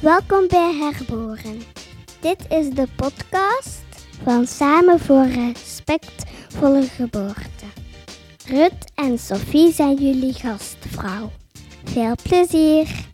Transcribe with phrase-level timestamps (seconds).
[0.00, 1.62] Welkom bij Herboren.
[2.20, 3.82] Dit is de podcast
[4.22, 7.66] van Samen voor Respectvolle Geboorte.
[8.46, 11.30] Rut en Sophie zijn jullie gastvrouw.
[11.84, 13.09] Veel plezier!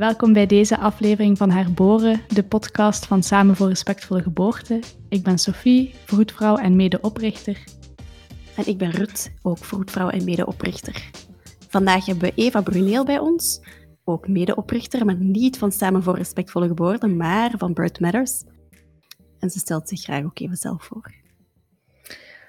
[0.00, 4.80] Welkom bij deze aflevering van Herboren, de podcast van Samen voor Respectvolle Geboorte.
[5.08, 7.64] Ik ben Sophie, vroedvrouw en medeoprichter.
[8.56, 11.10] En ik ben Rut, ook vroedvrouw en medeoprichter.
[11.68, 13.62] Vandaag hebben we Eva Bruneel bij ons,
[14.04, 18.44] ook medeoprichter, maar niet van Samen voor Respectvolle Geboorte, maar van Birth Matters.
[19.38, 21.12] En ze stelt zich graag ook even zelf voor.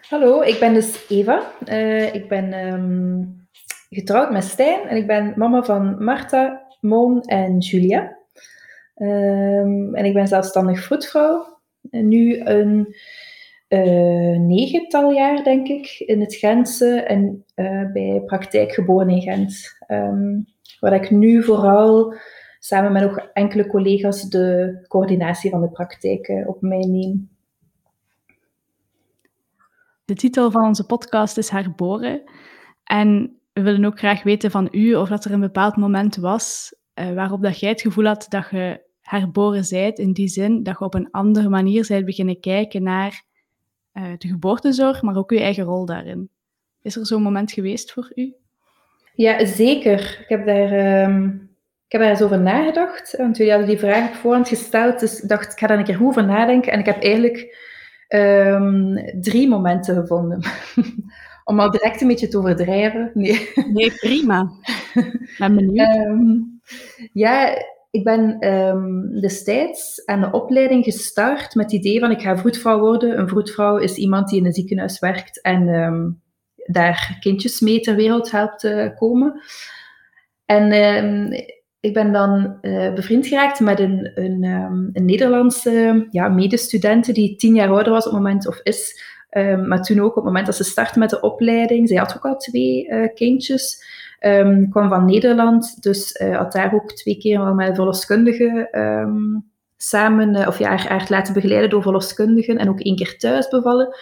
[0.09, 1.51] Hallo, ik ben dus Eva.
[1.65, 3.47] Uh, ik ben um,
[3.89, 8.17] getrouwd met Stijn en ik ben mama van Marta, Moon en Julia.
[8.95, 11.59] Um, en ik ben zelfstandig vroedvrouw.
[11.89, 12.95] En nu een
[13.69, 19.77] uh, negental jaar, denk ik, in het Gentse en uh, bij Praktijk Geboren in Gent.
[19.87, 20.45] Um,
[20.79, 22.13] waar ik nu vooral
[22.59, 27.29] samen met nog enkele collega's de coördinatie van de praktijk uh, op mij neem.
[30.05, 32.21] De titel van onze podcast is Herboren.
[32.83, 36.75] En we willen ook graag weten van u of dat er een bepaald moment was
[36.95, 40.79] uh, waarop dat jij het gevoel had dat je herboren zijt, in die zin dat
[40.79, 43.23] je op een andere manier zijt beginnen kijken naar
[43.93, 46.29] uh, de geboortezorg, maar ook je eigen rol daarin.
[46.81, 48.33] Is er zo'n moment geweest voor u?
[49.13, 50.17] Ja, zeker.
[50.21, 51.49] Ik heb daar, um,
[51.85, 53.17] ik heb daar eens over nagedacht.
[53.17, 55.95] Want jullie hadden die vraag voorhand gesteld, dus ik dacht, ik ga daar een keer
[55.95, 56.71] goed over nadenken.
[56.71, 57.57] En ik heb eigenlijk
[58.09, 60.41] um, drie momenten gevonden.
[61.51, 63.11] Om al direct een beetje te overdrijven.
[63.13, 64.51] Nee, nee prima.
[65.37, 65.95] ben benieuwd.
[65.95, 66.61] Um,
[67.13, 72.37] ja, ik ben um, destijds aan de opleiding gestart met het idee van ik ga
[72.37, 73.19] vroedvrouw worden.
[73.19, 76.21] Een vroedvrouw is iemand die in een ziekenhuis werkt en um,
[76.65, 79.41] daar kindjes mee ter wereld helpt uh, komen.
[80.45, 81.31] En um,
[81.79, 84.43] ik ben dan uh, bevriend geraakt met een, een,
[84.93, 89.03] een Nederlandse ja, medestudente die tien jaar ouder was op het moment, of is,
[89.67, 91.87] maar toen ook op het moment dat ze startte met de opleiding.
[91.87, 93.83] Zij had ook al twee uh, kindjes.
[94.25, 99.51] Um, kwam van Nederland, dus uh, had daar ook twee keer wel met verloskundigen um,
[99.77, 103.47] samen, uh, of ja, haar, haar laten begeleiden door verloskundigen en ook één keer thuis
[103.47, 103.95] bevallen.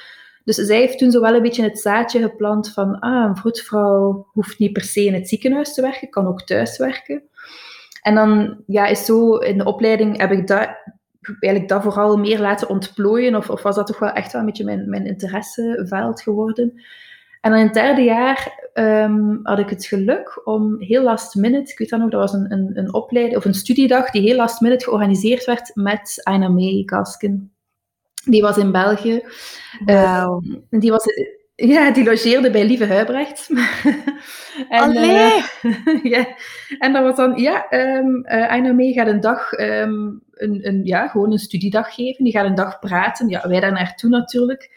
[0.44, 4.28] Dus zij heeft toen zo wel een beetje het zaadje geplant van, ah, een vroedvrouw
[4.32, 7.24] hoeft niet per se in het ziekenhuis te werken, kan ook thuis werken.
[8.02, 10.70] En dan ja, is zo in de opleiding heb ik dat,
[11.40, 14.48] eigenlijk dat vooral meer laten ontplooien, of, of was dat toch wel echt wel een
[14.48, 16.82] beetje mijn, mijn interesseveld geworden.
[17.42, 21.72] En dan in het derde jaar um, had ik het geluk om heel last minute,
[21.72, 24.36] ik weet dat nog, dat was een, een, een opleiding of een studiedag die heel
[24.36, 27.52] last minute georganiseerd werd met Aina May Gasken.
[28.26, 29.24] Die was in België.
[29.86, 30.46] Wow.
[30.46, 31.06] Uh, die was
[31.60, 33.50] ja, die logeerde bij Lieve Huibrecht.
[34.70, 35.44] en, uh,
[36.14, 36.28] ja,
[36.80, 41.08] en dat was dan, ja, um, uh, May gaat een dag, um, een, een, ja,
[41.08, 42.24] gewoon een studiedag geven.
[42.24, 43.28] Die gaat een dag praten.
[43.28, 44.72] Ja, wij daar naartoe natuurlijk.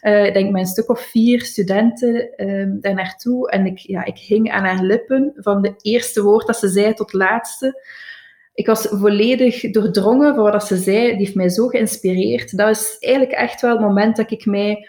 [0.00, 3.50] Uh, ik denk met een stuk of vier studenten um, daar naartoe.
[3.50, 6.94] En ik, ja, ik hing aan haar lippen van de eerste woord dat ze zei
[6.94, 7.82] tot het laatste.
[8.54, 11.06] Ik was volledig doordrongen van wat ze zei.
[11.08, 12.56] Die heeft mij zo geïnspireerd.
[12.56, 14.88] Dat is eigenlijk echt wel het moment dat ik mij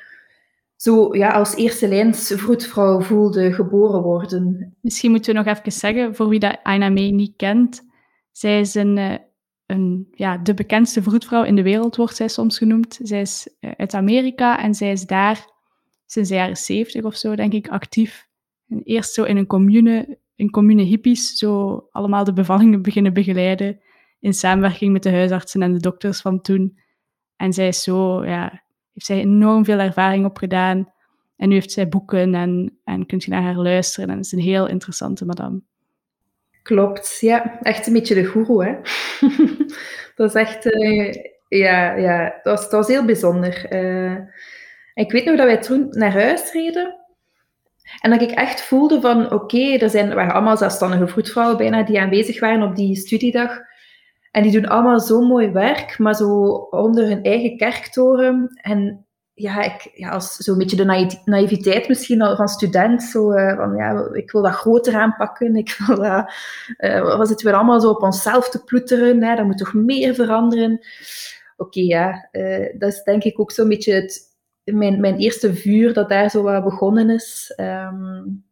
[0.81, 4.75] zo ja, als eerste lijns vroedvrouw voelde geboren worden.
[4.81, 7.81] Misschien moeten we nog even zeggen, voor wie dat Aina May niet kent,
[8.31, 9.15] zij is een, uh,
[9.65, 12.99] een, ja, de bekendste vroedvrouw in de wereld, wordt zij soms genoemd.
[13.03, 15.47] Zij is uh, uit Amerika en zij is daar
[16.05, 18.27] sinds de jaren zeventig of zo, denk ik, actief.
[18.67, 23.79] En eerst zo in een commune, in commune hippies, zo allemaal de bevallingen beginnen begeleiden,
[24.19, 26.79] in samenwerking met de huisartsen en de dokters van toen.
[27.35, 28.63] En zij is zo, ja,
[28.99, 30.93] heeft zij enorm veel ervaring opgedaan.
[31.37, 34.09] En nu heeft zij boeken en, en kunt je naar haar luisteren.
[34.09, 35.61] En het is een heel interessante madame.
[36.63, 37.59] Klopt, ja.
[37.61, 38.75] Echt een beetje de goeroe, hè.
[40.15, 40.65] dat is echt...
[40.65, 41.13] Uh,
[41.47, 43.73] ja, ja dat was, dat was heel bijzonder.
[43.73, 44.17] Uh,
[44.93, 46.95] ik weet nog dat wij toen naar huis reden.
[48.01, 51.83] En dat ik echt voelde van, oké, okay, er zijn, waren allemaal zelfstandige vroedvrouwen bijna
[51.83, 53.59] die aanwezig waren op die studiedag.
[54.39, 58.59] En die doen allemaal zo mooi werk, maar zo onder hun eigen kerktoren.
[58.61, 63.03] En ja, ik, ja als zo'n beetje de naïviteit misschien van student.
[63.03, 65.55] Zo, uh, van, ja, ik wil dat groter aanpakken.
[65.55, 66.33] Ik wil dat,
[66.77, 69.23] uh, we zitten weer allemaal zo op onszelf te ploeteren.
[69.23, 70.79] Hè, dat moet toch meer veranderen.
[71.57, 72.27] Oké, ja.
[72.31, 76.29] Uh, dat is denk ik ook zo'n beetje het, mijn, mijn eerste vuur dat daar
[76.29, 77.53] zo wat begonnen is.
[77.57, 78.43] Um,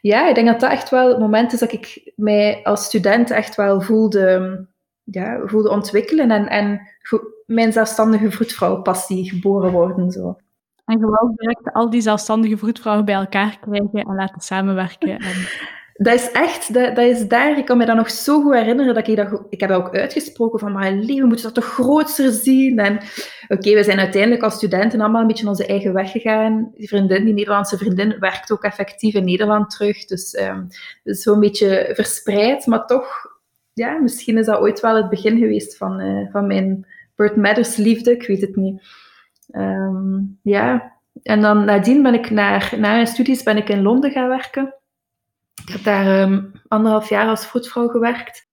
[0.00, 3.30] ja, ik denk dat dat echt wel het moment is dat ik mij als student
[3.30, 4.66] echt wel voelde
[5.10, 6.80] ja, voelde ontwikkelen en, en
[7.46, 10.10] mijn zelfstandige vroedvrouwpassie geboren worden.
[10.10, 10.36] Zo.
[10.84, 15.18] En gewoon direct al die zelfstandige vroedvrouwen bij elkaar krijgen en laten samenwerken.
[15.18, 15.74] En...
[15.98, 18.94] Dat is echt, dat, dat, is daar, ik kan me dat nog zo goed herinneren,
[18.94, 21.72] dat ik dat, ik heb dat ook uitgesproken van, maar lieve, we moeten dat toch
[21.72, 22.78] groter zien.
[22.78, 22.98] En
[23.48, 26.72] oké, we zijn uiteindelijk als studenten allemaal een beetje onze eigen weg gegaan.
[26.74, 30.04] Die vriendin, die Nederlandse vriendin, werkt ook effectief in Nederland terug.
[30.04, 30.66] Dus um,
[31.04, 33.35] zo'n beetje verspreid, maar toch,
[33.76, 37.76] ja, misschien is dat ooit wel het begin geweest van, uh, van mijn Bird Matters
[37.76, 38.82] liefde, ik weet het niet.
[39.52, 40.92] Um, ja,
[41.22, 44.74] en dan nadien ben ik naar, na mijn studies ben ik in Londen gaan werken.
[45.66, 48.48] Ik heb daar um, anderhalf jaar als voetvrouw gewerkt.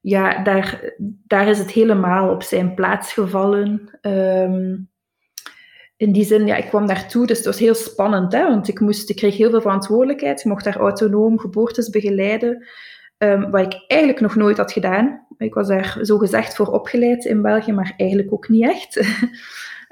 [0.00, 0.94] Ja, daar,
[1.26, 3.98] daar is het helemaal op zijn plaats gevallen.
[4.00, 4.90] Um,
[5.96, 8.80] in die zin, ja, ik kwam daartoe, dus het was heel spannend, hè, want ik,
[8.80, 10.38] moest, ik kreeg heel veel verantwoordelijkheid.
[10.40, 12.66] Ik mocht daar autonoom geboortes begeleiden,
[13.22, 15.26] um, wat ik eigenlijk nog nooit had gedaan.
[15.38, 18.96] Ik was daar zo gezegd voor opgeleid in België, maar eigenlijk ook niet echt.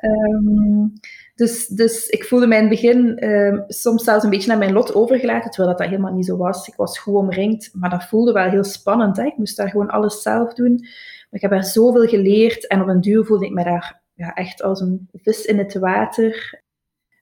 [0.01, 0.93] um,
[1.35, 4.73] dus, dus ik voelde mij in het begin um, soms zelfs een beetje naar mijn
[4.73, 6.69] lot overgelaten, terwijl dat, dat helemaal niet zo was.
[6.69, 9.19] Ik was goed omringd, maar dat voelde wel heel spannend.
[9.19, 10.79] Ik moest daar gewoon alles zelf doen.
[10.81, 14.35] Maar ik heb daar zoveel geleerd en op een duur voelde ik me daar ja,
[14.35, 16.63] echt als een vis in het water.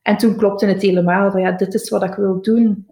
[0.03, 2.87] En toen klopte het helemaal van ja, dit is wat ik wil doen.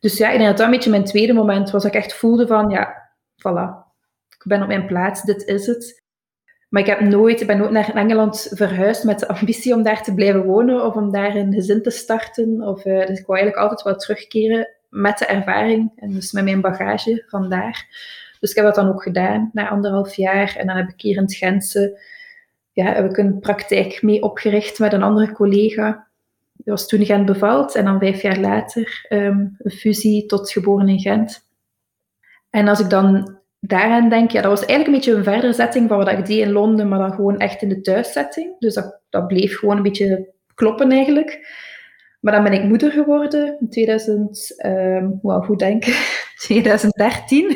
[0.00, 1.82] Dus ja, ik denk dat dat een beetje mijn tweede moment was.
[1.82, 3.86] Dat ik echt voelde van ja, voilà,
[4.28, 6.06] ik ben op mijn plaats, dit is het.
[6.68, 10.02] Maar ik, heb nooit, ik ben nooit naar Engeland verhuisd met de ambitie om daar
[10.02, 12.62] te blijven wonen of om daar een gezin te starten.
[12.62, 16.44] Of, uh, dus ik wou eigenlijk altijd wel terugkeren met de ervaring en dus met
[16.44, 17.86] mijn bagage vandaar.
[18.40, 20.56] Dus ik heb dat dan ook gedaan na anderhalf jaar.
[20.56, 22.00] En dan heb ik hier in het Gentse
[22.72, 26.07] ja, heb ik een praktijk mee opgericht met een andere collega.
[26.64, 30.88] Dat was toen Gent bevalt en dan vijf jaar later um, een fusie tot geboren
[30.88, 31.46] in Gent.
[32.50, 35.98] En als ik dan daaraan denk, ja, dat was eigenlijk een beetje een verderzetting van
[35.98, 38.58] wat ik deed in Londen, maar dan gewoon echt in de thuiszetting.
[38.58, 41.46] Dus dat, dat bleef gewoon een beetje kloppen eigenlijk.
[42.20, 45.92] Maar dan ben ik moeder geworden in 2000, um, wow, goed denken,
[46.38, 47.50] 2013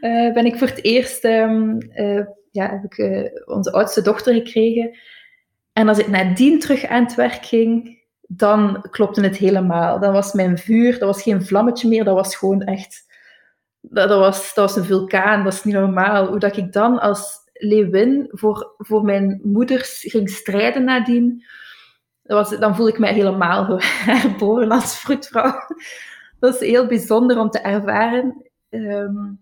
[0.00, 4.34] uh, ben ik voor het eerst, um, uh, ja, heb ik uh, onze oudste dochter
[4.34, 4.98] gekregen.
[5.72, 8.01] En als ik nadien terug aan het werk ging,
[8.36, 10.00] dan klopte het helemaal.
[10.00, 13.10] Dan was mijn vuur, dat was geen vlammetje meer, dat was gewoon echt
[13.82, 16.26] dat, dat, was, dat was een vulkaan, dat is niet normaal.
[16.26, 21.44] Hoe dat ik dan als leeuwin voor, voor mijn moeders ging strijden nadien,
[22.22, 23.80] dat was, dan voel ik mij helemaal
[24.10, 25.54] herboren als vroedvrouw.
[26.38, 28.50] Dat is heel bijzonder om te ervaren.
[28.70, 29.40] Um,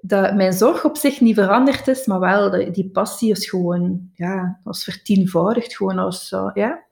[0.00, 4.60] dat mijn zorg op zich niet veranderd is, maar wel die passie is gewoon, ja,
[4.64, 5.76] was vertienvoudigd.
[5.76, 6.85] Gewoon als, ja,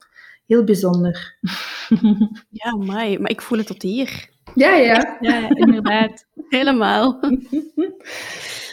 [0.46, 1.36] heel bijzonder.
[2.50, 3.18] Ja, mooi.
[3.18, 4.28] Maar ik voel het tot hier.
[4.54, 5.16] Ja, ja.
[5.20, 6.26] Ja, inderdaad.
[6.48, 7.20] Helemaal.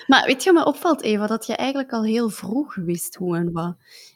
[0.08, 1.28] maar weet je wat me opvalt, Eva?
[1.28, 3.76] Dat je eigenlijk al heel vroeg wist hoe en wat.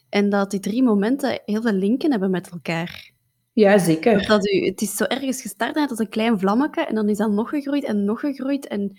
[0.10, 3.14] En dat die drie momenten heel veel linken hebben met elkaar.
[3.54, 4.28] Ja, zeker.
[4.28, 7.32] Dat u, het is zo ergens gestart als een klein vlammetje en dan is dat
[7.32, 8.68] nog gegroeid en nog gegroeid.
[8.68, 8.98] En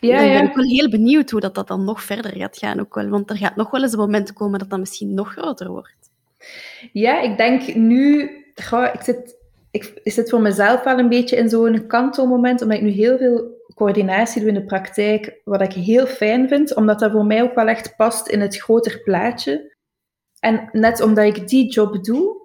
[0.00, 0.42] ja, dan ben ja.
[0.42, 2.80] ik wel heel benieuwd hoe dat, dat dan nog verder gaat gaan.
[2.80, 5.32] Ook wel, want er gaat nog wel eens een moment komen dat dat misschien nog
[5.32, 6.05] groter wordt.
[6.92, 8.30] Ja, ik denk nu...
[8.92, 9.36] Ik, zit,
[9.70, 13.54] ik, ik voor mezelf wel een beetje in zo'n kantelmoment, omdat ik nu heel veel
[13.74, 17.54] coördinatie doe in de praktijk, wat ik heel fijn vind, omdat dat voor mij ook
[17.54, 19.74] wel echt past in het groter plaatje.
[20.40, 22.44] En net omdat ik die job doe,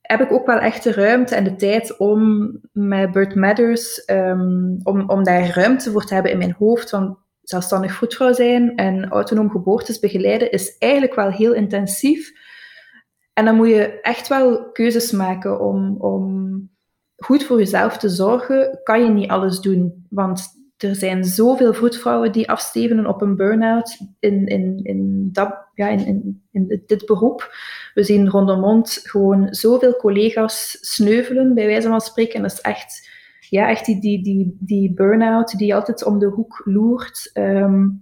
[0.00, 4.80] heb ik ook wel echt de ruimte en de tijd om met Bird Matters, um,
[4.82, 6.90] om, om daar ruimte voor te hebben in mijn hoofd.
[6.90, 12.32] Van zelfstandig voetvrouw zijn en autonoom geboortes begeleiden is eigenlijk wel heel intensief.
[13.38, 16.68] En dan moet je echt wel keuzes maken om, om
[17.16, 18.80] goed voor jezelf te zorgen.
[18.82, 23.98] Kan je niet alles doen, want er zijn zoveel vroedvrouwen die afstevenen op een burn-out
[24.20, 27.54] in, in, in, dat, ja, in, in, dit beroep.
[27.94, 32.42] We zien rondom ons gewoon zoveel collega's sneuvelen, bij wijze van spreken.
[32.42, 33.10] dat is echt,
[33.48, 37.30] ja, echt die, die, die, die burn-out die altijd om de hoek loert.
[37.34, 38.00] Um,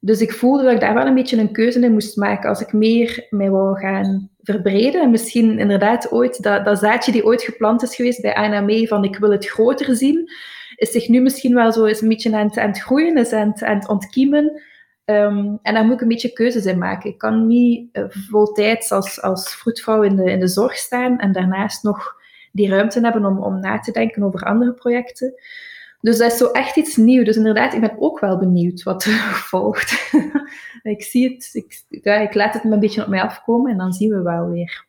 [0.00, 2.60] dus ik voelde dat ik daar wel een beetje een keuze in moest maken als
[2.60, 5.02] ik meer mij wou gaan verbreden.
[5.02, 9.04] En misschien inderdaad ooit, dat, dat zaadje die ooit geplant is geweest bij ANME van
[9.04, 10.30] ik wil het groter zien,
[10.76, 13.88] is zich nu misschien wel zo eens een beetje aan het, groeien, is aan het,
[13.88, 14.62] ontkiemen.
[15.04, 17.10] Um, en daar moet ik een beetje keuzes in maken.
[17.10, 21.32] Ik kan niet uh, voltijds als, als vroedvrouw in de, in de zorg staan en
[21.32, 22.14] daarnaast nog
[22.52, 25.34] die ruimte hebben om, om na te denken over andere projecten.
[26.00, 27.24] Dus dat is zo echt iets nieuws.
[27.24, 29.12] Dus inderdaad, ik ben ook wel benieuwd wat er
[29.50, 30.12] volgt.
[30.82, 33.92] ik zie het, ik, ja, ik laat het een beetje op mij afkomen en dan
[33.92, 34.86] zien we wel weer.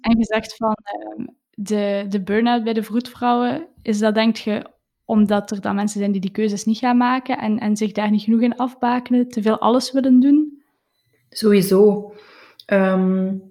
[0.00, 0.76] En je zegt van
[1.18, 4.66] uh, de, de burn-out bij de vroedvrouwen, is dat denk je
[5.04, 8.10] omdat er dan mensen zijn die die keuzes niet gaan maken en, en zich daar
[8.10, 10.62] niet genoeg in afbakenen, te veel alles willen doen?
[11.28, 12.12] Sowieso.
[12.66, 13.42] Um,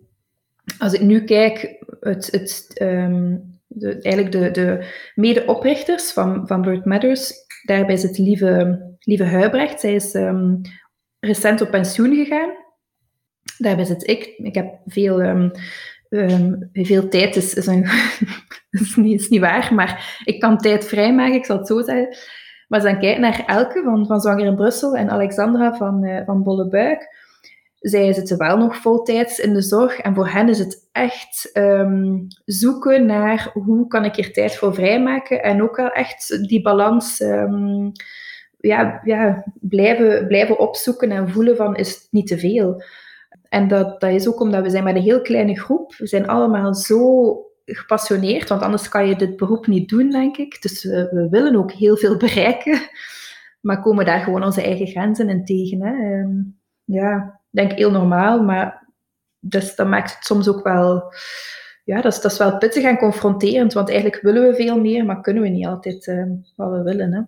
[0.78, 3.36] als ik nu kijk, het, het, ehm,
[3.80, 7.34] de, eigenlijk de, de medeoprichters van, van Bird Matters,
[7.64, 9.80] daarbij zit Lieve, Lieve Huibrecht.
[9.80, 10.56] Zij is ehm,
[11.20, 12.50] recent op pensioen gegaan.
[13.58, 14.34] Daarbij zit ik.
[14.38, 15.52] Ik heb veel, um,
[16.74, 17.68] veel tijd, is, is,
[18.70, 22.18] is, niet, is niet waar, maar ik kan tijd vrijmaken, ik zal het zo zeggen.
[22.68, 26.26] Maar als dan kijk naar Elke van, van Zwanger in Brussel en Alexandra van, uh,
[26.26, 27.19] van Bolle Buik,
[27.80, 30.00] zij zitten wel nog voltijds in de zorg.
[30.00, 34.74] En voor hen is het echt um, zoeken naar hoe kan ik er tijd voor
[34.74, 35.44] vrijmaken.
[35.44, 37.92] En ook wel echt die balans um,
[38.58, 42.84] ja, ja, blijven, blijven opzoeken en voelen van is het niet te veel.
[43.50, 45.96] En dat, dat is ook omdat we zijn met een heel kleine groep.
[45.96, 47.34] We zijn allemaal zo
[47.66, 50.62] gepassioneerd, want anders kan je dit beroep niet doen, denk ik.
[50.62, 52.80] Dus we, willen ook heel veel bereiken,
[53.62, 55.82] maar komen daar gewoon onze eigen grenzen in tegen.
[55.82, 56.20] Hè.
[56.22, 58.88] Um, ja, denk heel normaal, maar
[59.40, 61.14] dus dat maakt het soms ook wel,
[61.84, 65.22] ja, dat is, dat wel pittig en confronterend, want eigenlijk willen we veel meer, maar
[65.22, 66.24] kunnen we niet altijd uh,
[66.56, 67.14] wat we willen.
[67.14, 67.22] Hè.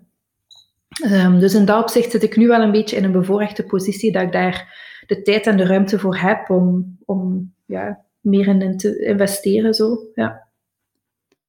[1.26, 4.12] Um, dus in dat opzicht zit ik nu wel een beetje in een bevoorrechte positie
[4.12, 8.78] dat ik daar de tijd en de ruimte voor heb om, om ja, meer in
[8.78, 9.74] te investeren.
[9.74, 9.98] Zo.
[10.14, 10.48] Ja.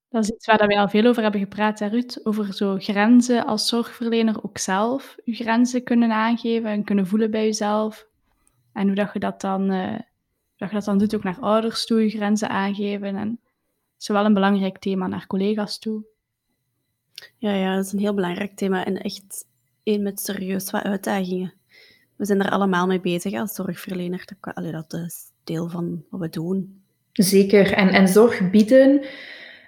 [0.09, 2.21] Dat is iets waar wij al veel over hebben gepraat, hè, Ruud.
[2.23, 7.45] Over zo grenzen als zorgverlener ook zelf je grenzen kunnen aangeven en kunnen voelen bij
[7.45, 8.07] jezelf.
[8.73, 9.99] En hoe dat je dat dan, uh,
[10.57, 13.17] dat je dat dan doet ook naar ouders toe, je grenzen aangeven.
[13.17, 13.41] En
[13.97, 16.05] zowel een belangrijk thema naar collega's toe.
[17.39, 19.47] Ja, ja, dat is een heel belangrijk thema en echt
[19.83, 21.55] één met serieus wat uitdagingen.
[22.17, 24.25] We zijn er allemaal mee bezig als zorgverlener.
[24.55, 26.83] Dat is deel van wat we doen.
[27.13, 27.73] Zeker.
[27.73, 29.07] En, en zorg bieden.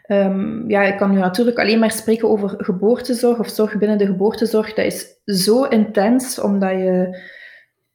[0.08, 4.06] Um, ja, ik kan nu natuurlijk alleen maar spreken over geboortezorg of zorg binnen de
[4.06, 4.75] geboortezorg.
[4.75, 7.18] Dat is zo intens, omdat je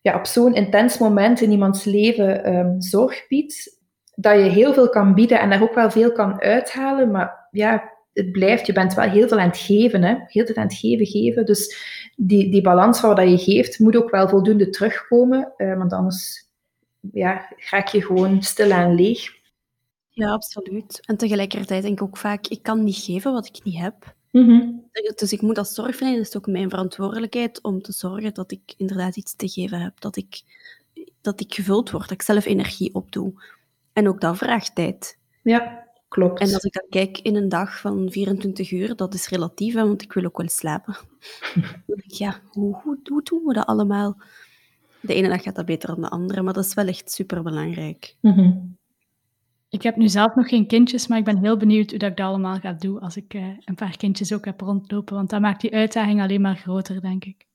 [0.01, 3.77] ja, op zo'n intens moment in iemands leven um, zorg biedt,
[4.15, 7.11] dat je heel veel kan bieden en daar ook wel veel kan uithalen.
[7.11, 10.15] Maar ja, het blijft, je bent wel heel veel aan het geven, hè?
[10.27, 11.45] heel veel aan het geven, geven.
[11.45, 11.77] Dus
[12.15, 16.47] die, die balans wat je geeft, moet ook wel voldoende terugkomen, uh, want anders
[17.11, 19.37] ja, raak je gewoon stilaan leeg.
[20.09, 20.99] Ja, absoluut.
[21.05, 24.15] En tegelijkertijd denk ik ook vaak, ik kan niet geven wat ik niet heb.
[24.31, 28.51] Mm Dus ik moet als zorgverlener, is het ook mijn verantwoordelijkheid om te zorgen dat
[28.51, 30.41] ik inderdaad iets te geven heb, dat ik,
[31.21, 33.43] dat ik gevuld word, dat ik zelf energie opdoe.
[33.93, 35.17] En ook dat vraagt tijd.
[35.43, 36.39] Ja, klopt.
[36.39, 40.01] En als ik dan kijk in een dag van 24 uur, dat is relatief, want
[40.01, 40.97] ik wil ook wel slapen.
[42.21, 44.21] ja, hoe, hoe, hoe doen we dat allemaal?
[45.01, 48.15] De ene dag gaat dat beter dan de andere, maar dat is wel echt superbelangrijk.
[48.21, 48.77] Mm
[49.69, 52.17] ik heb nu zelf nog geen kindjes, maar ik ben heel benieuwd hoe dat ik
[52.17, 55.15] dat allemaal ga doen als ik uh, een paar kindjes ook heb rondlopen.
[55.15, 57.45] Want dat maakt die uitdaging alleen maar groter, denk ik.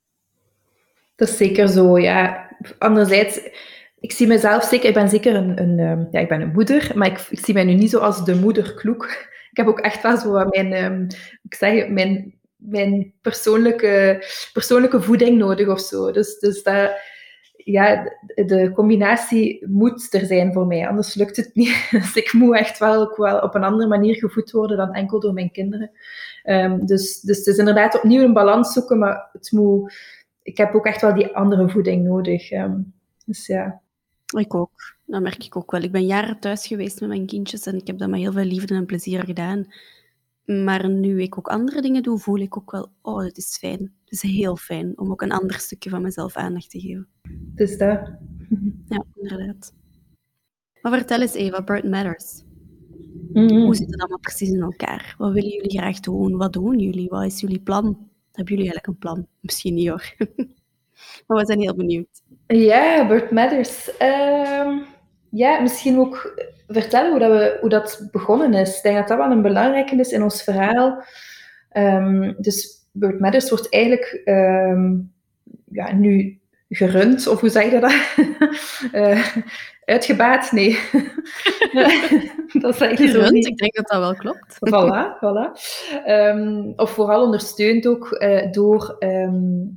[1.16, 2.48] Dat is zeker zo, ja.
[2.78, 3.40] Anderzijds,
[4.00, 6.90] ik zie mezelf zeker, ik ben zeker een, een, um, ja, ik ben een moeder,
[6.94, 9.04] maar ik, zie mij nu niet zo als de moederkloek.
[9.50, 11.06] Ik heb ook echt wel zo mijn, um,
[11.42, 16.12] ik zeg, mijn, mijn persoonlijke, persoonlijke voeding nodig of zo.
[16.12, 16.90] Dus, dus dat
[17.64, 21.88] ja, de combinatie moet er zijn voor mij, anders lukt het niet.
[21.90, 25.20] Dus ik moet echt wel, ook wel op een andere manier gevoed worden dan enkel
[25.20, 25.90] door mijn kinderen.
[26.44, 29.94] Um, dus, dus het is inderdaad opnieuw een balans zoeken, maar het moet,
[30.42, 32.52] ik heb ook echt wel die andere voeding nodig.
[32.52, 32.92] Um,
[33.26, 33.80] dus ja.
[34.36, 34.94] Ik ook.
[35.06, 35.82] Dat merk ik ook wel.
[35.82, 38.44] Ik ben jaren thuis geweest met mijn kindjes en ik heb dat met heel veel
[38.44, 39.66] liefde en plezier gedaan.
[40.44, 43.80] Maar nu ik ook andere dingen doe, voel ik ook wel, oh, het is fijn.
[43.80, 47.08] Het is heel fijn om ook een ander stukje van mezelf aandacht te geven.
[47.54, 48.00] Dus dat.
[48.88, 49.72] Ja, inderdaad.
[50.82, 52.42] Maar vertel eens Eva, Bird Matters.
[53.32, 53.54] Mhm.
[53.54, 55.14] Hoe zit het allemaal precies in elkaar?
[55.18, 56.36] Wat willen jullie graag doen?
[56.36, 57.08] Wat doen jullie?
[57.08, 57.84] Wat is jullie plan?
[58.32, 59.26] Hebben jullie eigenlijk een plan?
[59.40, 60.14] Misschien niet hoor.
[61.26, 62.22] maar we zijn heel benieuwd.
[62.46, 63.88] Ja, Bird Matters.
[63.88, 64.84] Um,
[65.34, 68.76] ja, misschien ook vertellen hoe dat, we, hoe dat begonnen is.
[68.76, 71.04] Ik denk dat dat wel een belangrijke is in ons verhaal.
[71.72, 75.12] Um, dus Bird Matters wordt eigenlijk um,
[75.70, 76.38] ja, nu
[76.68, 77.94] gerund, of hoe zeg je dat?
[78.92, 79.26] uh,
[79.94, 80.52] uitgebaat?
[80.52, 80.78] Nee.
[82.60, 83.46] dat is eigenlijk gerund, niet.
[83.46, 84.58] ik denk dat dat wel klopt.
[84.70, 85.50] voilà, voilà.
[86.06, 88.96] Um, of vooral ondersteund ook uh, door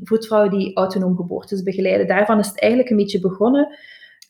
[0.04, 2.08] voetvrouwen die autonoom geboortes begeleiden.
[2.08, 3.78] Daarvan is het eigenlijk een beetje begonnen.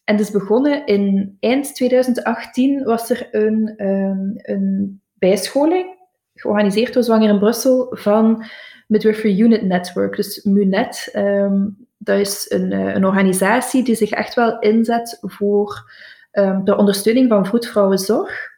[0.08, 5.96] En dus begonnen in eind 2018 was er een, um, een bijscholing,
[6.34, 8.44] georganiseerd door Zwanger in Brussel, van
[8.88, 11.10] Midwifery Unit Network, dus MUNET.
[11.16, 15.92] Um, dat is een, eh, een, organisatie die zich echt wel inzet voor
[16.32, 18.50] um, de ondersteuning van vroedvrouwenzorg.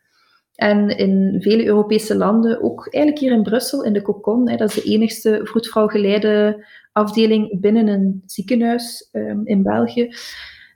[0.55, 4.69] En in vele Europese landen, ook eigenlijk hier in Brussel, in de Cocon, hè, dat
[4.69, 9.09] is de enigste vroedvrouwgeleide afdeling binnen een ziekenhuis
[9.43, 10.09] in België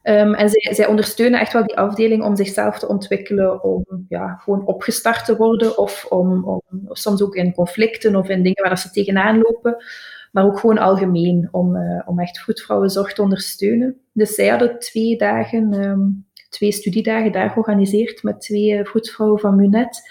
[0.03, 4.65] Ehm, en zij, ondersteunen echt wel die afdeling om zichzelf te ontwikkelen, om ja, gewoon
[4.65, 8.91] opgestart te worden, of om, om soms ook in conflicten of in dingen waar ze
[8.91, 9.83] tegenaan lopen,
[10.31, 13.97] maar ook gewoon algemeen, om, uh, om echt vroedvrouwenzorg te ondersteunen.
[14.13, 16.01] Dus zij hadden twee dagen, ehm,
[16.49, 20.01] twee studiedagen daar georganiseerd met twee vroedvrouwen van Munet.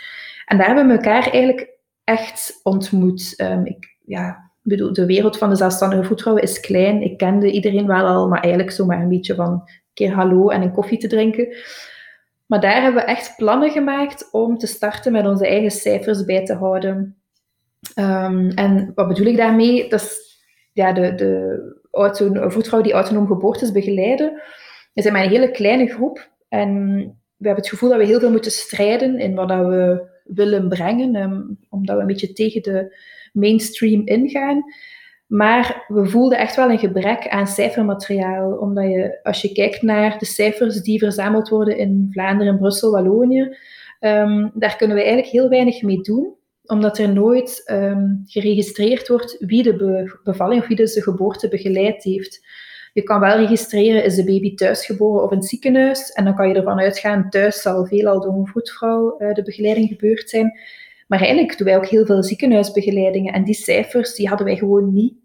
[0.46, 1.68] En daar hebben we elkaar eigenlijk
[2.04, 3.34] echt ontmoet.
[3.40, 7.02] Um, ik, ja, bedoel, de wereld van de zelfstandige voetvrouwen is klein.
[7.02, 10.72] Ik kende iedereen wel al, maar eigenlijk zomaar een beetje van keer hallo en een
[10.72, 11.56] koffie te drinken.
[12.46, 16.44] Maar daar hebben we echt plannen gemaakt om te starten met onze eigen cijfers bij
[16.44, 17.16] te houden.
[17.98, 19.88] Um, en wat bedoel ik daarmee?
[19.88, 20.40] Dat is
[20.72, 24.42] ja, de, de auto, die autonoom geboortes begeleiden.
[24.92, 26.30] We zijn maar een hele kleine groep.
[26.48, 26.96] En
[27.36, 31.16] we hebben het gevoel dat we heel veel moeten strijden in wat we willen brengen.
[31.16, 32.96] Um, omdat we een beetje tegen de
[33.32, 34.64] mainstream ingaan.
[35.32, 40.18] Maar we voelden echt wel een gebrek aan cijfermateriaal, omdat je, als je kijkt naar
[40.18, 43.56] de cijfers die verzameld worden in Vlaanderen, Brussel, Wallonië,
[44.00, 46.34] um, daar kunnen we eigenlijk heel weinig mee doen,
[46.64, 52.02] omdat er nooit um, geregistreerd wordt wie de bevalling of wie dus de geboorte begeleid
[52.02, 52.46] heeft.
[52.92, 56.48] Je kan wel registreren, is de baby thuisgeboren of in het ziekenhuis, en dan kan
[56.48, 60.58] je ervan uitgaan, thuis zal veelal door een voetvrouw uh, de begeleiding gebeurd zijn.
[61.06, 63.32] Maar eigenlijk doen wij ook heel veel ziekenhuisbegeleidingen.
[63.32, 65.21] En die cijfers die hadden wij gewoon niet.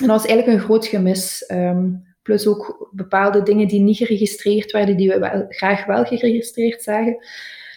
[0.00, 1.44] En dat was eigenlijk een groot gemis.
[1.52, 6.82] Um, plus ook bepaalde dingen die niet geregistreerd werden, die we wel, graag wel geregistreerd
[6.82, 7.26] zagen.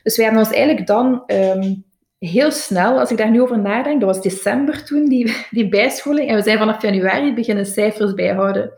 [0.04, 1.84] Dus wij hebben ons eigenlijk dan um,
[2.20, 6.30] heel snel, als ik daar nu over nadenk, dat was december toen, die, die bijscholing.
[6.30, 8.72] En we zijn vanaf januari beginnen cijfers bijhouden.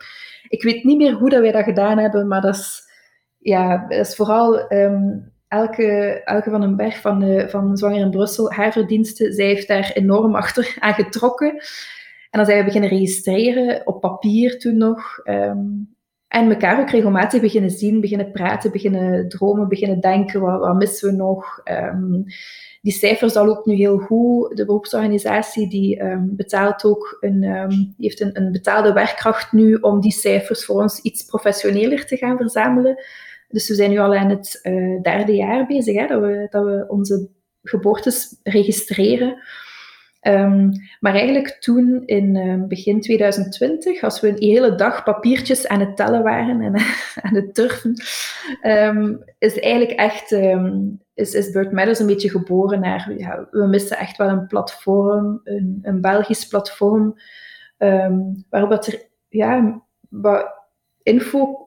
[0.48, 2.84] Ik weet niet meer hoe dat wij dat gedaan hebben, maar dat is,
[3.40, 8.10] ja, dat is vooral um, Elke, Elke van den Berg van, de, van Zwanger in
[8.10, 11.62] Brussel, haar verdiensten, zij heeft daar enorm achter aan getrokken.
[12.36, 15.20] En dan zijn we beginnen registreren, op papier toen nog.
[15.24, 15.96] Um,
[16.28, 21.10] en elkaar ook regelmatig beginnen zien, beginnen praten, beginnen dromen, beginnen denken, wat, wat missen
[21.10, 21.62] we nog?
[21.64, 22.24] Um,
[22.82, 24.58] die cijfers dat loopt nu heel goed.
[24.58, 27.44] De beroepsorganisatie die um, betaalt ook een,
[27.98, 32.38] heeft een, een betaalde werkkracht nu om die cijfers voor ons iets professioneler te gaan
[32.38, 33.04] verzamelen.
[33.48, 36.64] Dus we zijn nu al aan het uh, derde jaar bezig, hè, dat, we, dat
[36.64, 37.30] we onze
[37.64, 39.38] geboortes registreren.
[40.28, 45.80] Um, maar eigenlijk toen, in uh, begin 2020, als we een hele dag papiertjes aan
[45.80, 46.76] het tellen waren en
[47.26, 47.94] aan het turven,
[48.64, 50.32] um, is eigenlijk echt,
[51.14, 53.14] is, is Bird Matters een beetje geboren naar,
[53.52, 57.16] we missen echt wel een platform, een, een Belgisch platform,
[58.50, 60.54] waarop dat er, ja, wat
[61.04, 61.66] info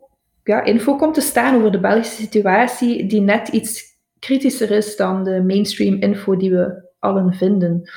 [0.49, 3.83] ja, info komt te staan over de Belgische situatie, die net iets
[4.19, 7.91] kritischer is dan de mainstream info die we allen vinden.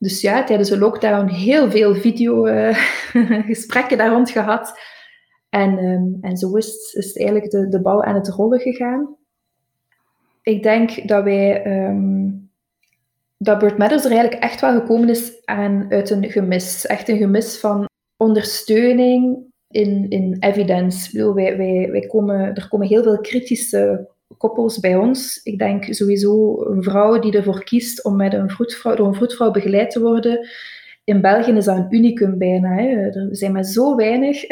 [0.00, 4.78] Dus ja, tijdens de lockdown heel veel videogesprekken uh, daar rond gehad.
[5.48, 9.16] En, um, en zo is, is eigenlijk de, de bal aan het rollen gegaan.
[10.42, 12.50] Ik denk dat wij um,
[13.38, 16.86] dat Bird Matters er eigenlijk echt wel gekomen is aan, uit een gemis.
[16.86, 21.32] Echt een gemis van ondersteuning in, in evidence.
[21.34, 24.08] Wij, wij, wij komen, er komen heel veel kritische
[24.40, 25.40] koppels bij ons.
[25.42, 29.50] Ik denk sowieso een vrouw die ervoor kiest om met een vroedvrouw, door een vroedvrouw
[29.50, 30.48] begeleid te worden.
[31.04, 32.74] In België is dat een unicum bijna.
[32.74, 32.88] Hè.
[32.88, 34.42] Er zijn maar zo weinig.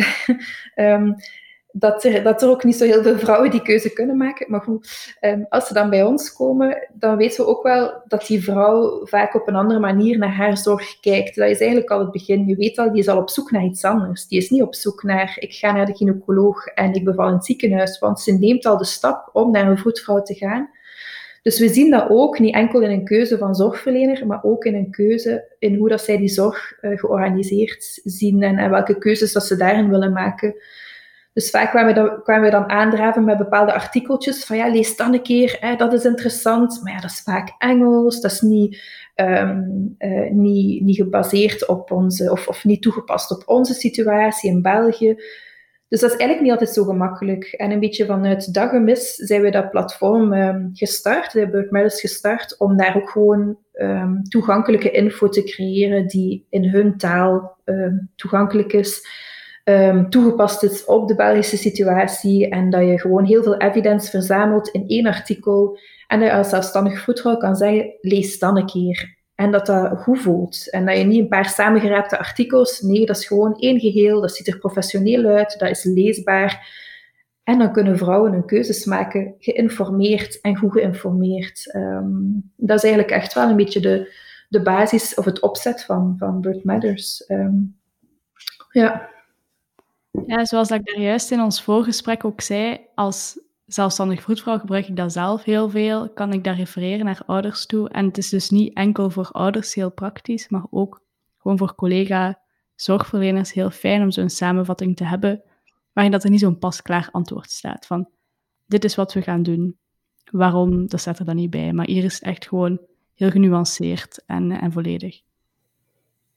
[0.74, 1.14] um,
[1.72, 4.50] dat er, dat ook niet zo heel veel vrouwen die keuze kunnen maken.
[4.50, 8.26] Maar goed, um, als ze dan bij ons komen, dan weten we ook wel dat
[8.26, 11.36] die vrouw vaak op een andere manier naar haar zorg kijkt.
[11.36, 12.46] Dat is eigenlijk al het begin.
[12.46, 14.26] Je weet al, die is al op zoek naar iets anders.
[14.26, 17.34] Die is niet op zoek naar, ik ga naar de gynaecoloog en ik beval in
[17.34, 17.98] het ziekenhuis.
[17.98, 20.70] Want ze neemt al de stap om naar een vroedvrouw te gaan.
[21.42, 24.74] Dus we zien dat ook niet enkel in een keuze van zorgverlener, maar ook in
[24.74, 29.32] een keuze in hoe dat zij die zorg uh, georganiseerd zien en, en welke keuzes
[29.32, 30.54] dat ze daarin willen maken.
[31.32, 34.96] Dus vaak kwamen we, dan, kwamen we dan aandraven met bepaalde artikeltjes van ja, lees
[34.96, 36.80] dan een keer, hè, dat is interessant.
[36.82, 38.82] Maar ja, dat is vaak Engels, dat is niet,
[39.14, 44.62] um, uh, niet, niet gebaseerd op onze, of, of niet toegepast op onze situatie in
[44.62, 45.14] België.
[45.88, 47.44] Dus dat is eigenlijk niet altijd zo gemakkelijk.
[47.44, 52.00] En een beetje vanuit dat gemis zijn we dat platform um, gestart, we hebben Matters
[52.00, 57.56] gestart, om daar ook gewoon um, toegankelijke info te creëren die in hun taal
[58.16, 59.06] toegankelijk is
[59.68, 64.68] um, toegepast is op de Belgische situatie en dat je gewoon heel veel evidence verzamelt
[64.68, 69.16] in één artikel en dat je als zelfstandig voetvrouw kan zeggen, lees dan een keer.
[69.34, 70.70] En dat dat goed voelt.
[70.70, 74.36] En dat je niet een paar samengeraapte artikels, nee, dat is gewoon één geheel, dat
[74.36, 76.76] ziet er professioneel uit, dat is leesbaar.
[77.42, 81.74] En dan kunnen vrouwen hun keuzes maken, geïnformeerd en goed geïnformeerd.
[81.74, 84.12] Um, dat is eigenlijk echt wel een beetje de,
[84.48, 87.24] de basis of het opzet van, van Bird Matters.
[87.28, 87.76] Um,
[88.70, 89.08] ja.
[90.26, 94.96] Ja, zoals ik daar juist in ons voorgesprek ook zei, als zelfstandig vroedvrouw gebruik ik
[94.96, 97.88] dat zelf heel veel, kan ik daar refereren naar ouders toe.
[97.88, 101.02] En het is dus niet enkel voor ouders heel praktisch, maar ook
[101.38, 102.40] gewoon voor collega
[102.74, 105.42] zorgverleners heel fijn om zo'n samenvatting te hebben,
[105.92, 108.08] waarin dat er niet zo'n pasklaar antwoord staat van
[108.68, 109.78] dit is wat we gaan doen.
[110.30, 111.72] Waarom, dat staat er dan niet bij.
[111.72, 112.80] Maar hier is het echt gewoon
[113.14, 115.20] heel genuanceerd en, en volledig.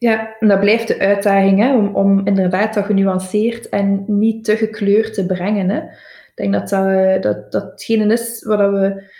[0.01, 5.13] Ja, en dat blijft de uitdaging, hè, om, inderdaad dat genuanceerd en niet te gekleurd
[5.13, 5.69] te brengen.
[5.69, 5.77] Hè.
[5.77, 9.11] Ik denk dat dat, eh, dat, dat hetgene is waar we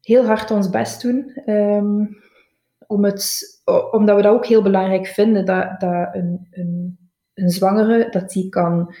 [0.00, 1.42] heel hard ons best doen.
[1.46, 2.16] Um,
[2.86, 3.44] om het,
[3.90, 6.98] omdat we dat ook heel belangrijk vinden, dat, dat een, een,
[7.34, 8.94] een zwangere dat die kan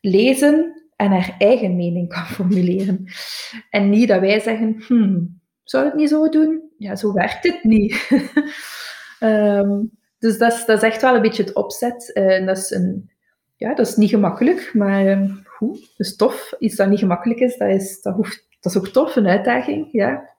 [0.00, 3.04] lezen en haar eigen mening kan formuleren.
[3.70, 6.62] En niet dat wij zeggen, hmm, zou het niet zo doen?
[6.78, 8.08] Ja, zo werkt het niet.
[9.20, 9.90] um,
[10.24, 12.10] dus dat is, dat is echt wel een beetje het opzet.
[12.14, 13.10] Uh, dat, is een,
[13.56, 16.52] ja, dat is niet gemakkelijk, maar goed, dat is tof.
[16.58, 19.88] Iets dat niet gemakkelijk is, dat is, dat hoeft, dat is ook tof, een uitdaging.
[19.92, 20.30] Ja.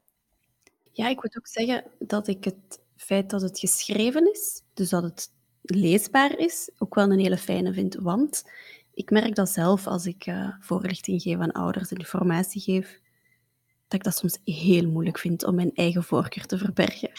[0.92, 5.04] ja, ik moet ook zeggen dat ik het feit dat het geschreven is, dus dat
[5.04, 7.96] het leesbaar is, ook wel een hele fijne vind.
[7.96, 8.50] Want
[8.94, 13.00] ik merk dat zelf als ik uh, voorlichting geef aan ouders en informatie geef,
[14.04, 17.10] dat ik dat soms heel moeilijk vind om mijn eigen voorkeur te verbergen.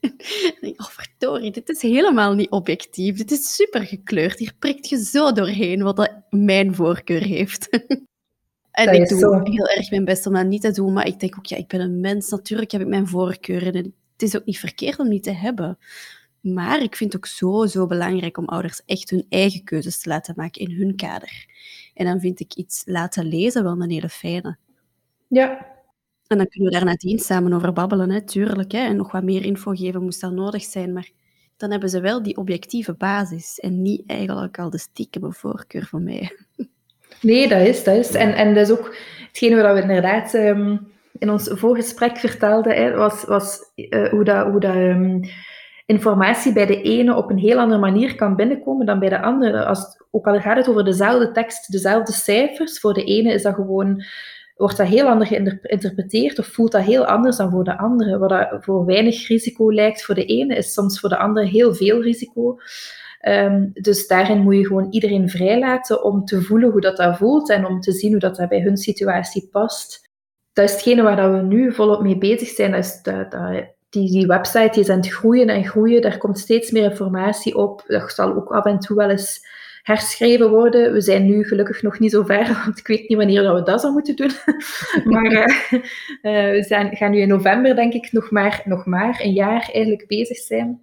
[0.76, 3.16] oh, verdorie, dit is helemaal niet objectief.
[3.16, 4.38] Dit is super gekleurd.
[4.38, 7.68] Hier prikt je zo doorheen wat dat mijn voorkeur heeft.
[8.70, 11.38] en ik doe heel erg mijn best om dat niet te doen, maar ik denk
[11.38, 13.72] ook, ja, ik ben een mens, natuurlijk heb ik mijn voorkeuren.
[13.72, 15.78] En het is ook niet verkeerd om die te hebben.
[16.40, 20.08] Maar ik vind het ook zo, zo belangrijk om ouders echt hun eigen keuzes te
[20.08, 21.46] laten maken in hun kader.
[21.94, 24.56] En dan vind ik iets laten lezen wel een hele fijne.
[25.28, 25.75] Ja,
[26.28, 28.72] en dan kunnen we daar nadien samen over babbelen, hè, tuurlijk.
[28.72, 30.92] Hè, en nog wat meer info geven moest dat nodig zijn.
[30.92, 31.10] Maar
[31.56, 36.02] dan hebben ze wel die objectieve basis en niet eigenlijk al de stiekeme voorkeur van
[36.02, 36.36] mij.
[37.20, 38.10] Nee, dat is, dat is.
[38.10, 43.24] En, en dat is ook hetgene wat we inderdaad um, in ons voorgesprek vertelden, was,
[43.24, 45.20] was uh, hoe dat, hoe dat um,
[45.86, 49.64] informatie bij de ene op een heel andere manier kan binnenkomen dan bij de andere.
[49.64, 53.54] Als, ook al gaat het over dezelfde tekst, dezelfde cijfers, voor de ene is dat
[53.54, 54.04] gewoon
[54.56, 58.18] wordt dat heel anders geïnterpreteerd of voelt dat heel anders dan voor de andere.
[58.18, 61.74] Wat dat voor weinig risico lijkt voor de ene, is soms voor de andere heel
[61.74, 62.58] veel risico.
[63.28, 67.50] Um, dus daarin moet je gewoon iedereen vrijlaten om te voelen hoe dat, dat voelt
[67.50, 70.08] en om te zien hoe dat, dat bij hun situatie past.
[70.52, 72.70] Dat is hetgene waar dat we nu volop mee bezig zijn.
[72.70, 73.02] Dat is
[73.88, 76.02] die, die website die is aan het groeien en groeien.
[76.02, 77.84] Daar komt steeds meer informatie op.
[77.86, 79.40] Dat zal ook af en toe wel eens
[79.86, 80.92] herschreven worden.
[80.92, 83.80] We zijn nu gelukkig nog niet zo ver, want ik weet niet wanneer we dat
[83.80, 84.30] zouden moeten doen.
[85.12, 85.72] maar uh,
[86.22, 89.70] uh, we zijn, gaan nu in november, denk ik, nog maar, nog maar een jaar
[89.72, 90.80] eigenlijk bezig zijn.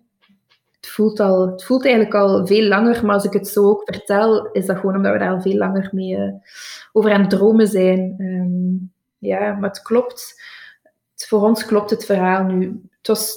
[0.75, 3.81] Het voelt, al, het voelt eigenlijk al veel langer, maar als ik het zo ook
[3.85, 6.33] vertel, is dat gewoon omdat we daar al veel langer mee uh,
[6.91, 8.15] over aan het dromen zijn.
[8.17, 10.41] Um, ja, maar het klopt.
[11.27, 12.81] Voor ons klopt het verhaal nu.
[12.97, 13.35] Het was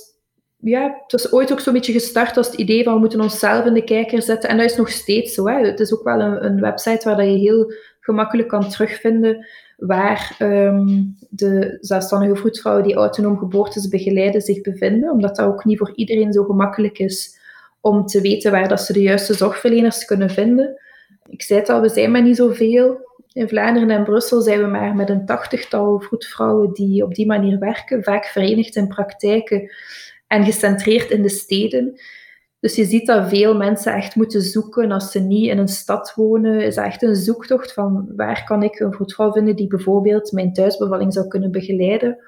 [0.56, 3.64] ja, het was ooit ook zo'n beetje gestart als het idee van we moeten onszelf
[3.64, 4.50] in de kijker zetten.
[4.50, 5.46] En dat is nog steeds zo.
[5.48, 5.66] Hè.
[5.66, 10.36] Het is ook wel een, een website waar dat je heel gemakkelijk kan terugvinden waar
[10.38, 15.10] um, de zelfstandige voetvrouwen die autonoom geboortes begeleiden zich bevinden.
[15.10, 17.38] Omdat dat ook niet voor iedereen zo gemakkelijk is
[17.80, 20.80] om te weten waar dat ze de juiste zorgverleners kunnen vinden.
[21.28, 23.04] Ik zei het al, we zijn maar niet zoveel.
[23.32, 27.58] In Vlaanderen en Brussel zijn we maar met een tachtigtal vroedvrouwen die op die manier
[27.58, 29.70] werken, vaak verenigd in praktijken
[30.26, 32.00] en gecentreerd in de steden.
[32.60, 36.12] Dus je ziet dat veel mensen echt moeten zoeken als ze niet in een stad
[36.14, 36.60] wonen.
[36.60, 41.12] Is echt een zoektocht van waar kan ik een vroedvrouw vinden die bijvoorbeeld mijn thuisbevalling
[41.12, 42.18] zou kunnen begeleiden.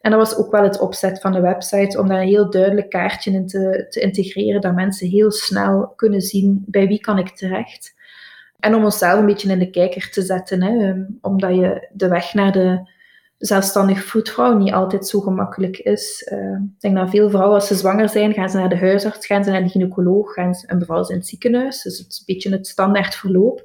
[0.00, 2.90] En dat was ook wel het opzet van de website, om daar een heel duidelijk
[2.90, 7.28] kaartje in te, te integreren, dat mensen heel snel kunnen zien bij wie kan ik
[7.28, 7.94] terecht.
[8.58, 12.34] En om onszelf een beetje in de kijker te zetten, hè, omdat je de weg
[12.34, 12.88] naar de
[13.46, 16.30] zelfstandig voetvrouw niet altijd zo gemakkelijk is.
[16.32, 19.26] Uh, ik denk dat veel vrouwen, als ze zwanger zijn, gaan ze naar de huisarts,
[19.26, 21.82] gaan ze naar de gynaecoloog, gaan ze, en ze in het ziekenhuis.
[21.82, 23.62] Dus het is een beetje het standaard verloop.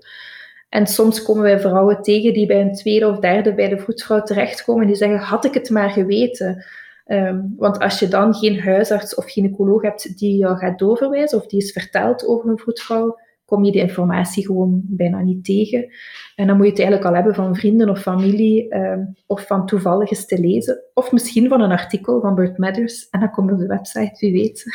[0.69, 4.21] En soms komen wij vrouwen tegen die bij een tweede of derde bij de voetvrouw
[4.21, 6.65] terechtkomen, die zeggen, had ik het maar geweten.
[7.05, 11.47] Um, want als je dan geen huisarts of gynaecoloog hebt die jou gaat doorverwijzen, of
[11.47, 15.93] die is verteld over een voetvrouw, kom je die informatie gewoon bijna niet tegen.
[16.35, 19.65] En dan moet je het eigenlijk al hebben van vrienden of familie, ehm, of van
[19.65, 23.45] toevallig eens te lezen, of misschien van een artikel van Birth Matters, en dan kom
[23.45, 24.65] je op de website, wie weet.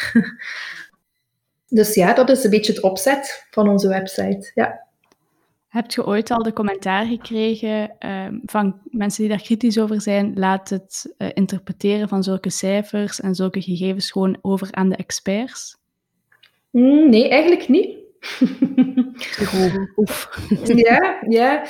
[1.79, 4.51] dus ja, dat is een beetje het opzet van onze website.
[4.55, 4.83] Ja.
[5.69, 10.33] Heb je ooit al de commentaar gekregen um, van mensen die daar kritisch over zijn?
[10.35, 15.77] Laat het uh, interpreteren van zulke cijfers en zulke gegevens gewoon over aan de experts?
[16.71, 18.04] Mm, nee, eigenlijk niet.
[20.85, 21.63] Ja, ja.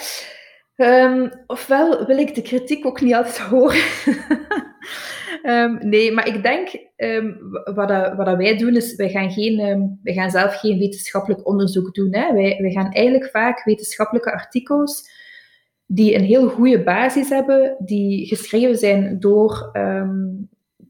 [0.77, 3.83] Um, ofwel wil ik de kritiek ook niet altijd horen.
[5.43, 7.39] um, nee, maar ik denk, um,
[7.75, 9.57] wat, dat, wat wij doen, is wij gaan, geen,
[10.03, 12.15] wij gaan zelf geen wetenschappelijk onderzoek doen.
[12.15, 12.33] Hè.
[12.33, 15.23] Wij, wij gaan eigenlijk vaak wetenschappelijke artikels
[15.87, 19.71] die een heel goede basis hebben, die geschreven zijn door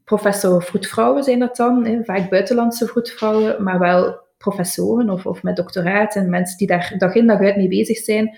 [0.03, 5.55] professor vroedvrouwen, zijn dat dan, hè, vaak buitenlandse vroedvrouwen, maar wel professoren of, of met
[5.55, 8.37] doctoraat en mensen die daar dag in dag uit mee bezig zijn.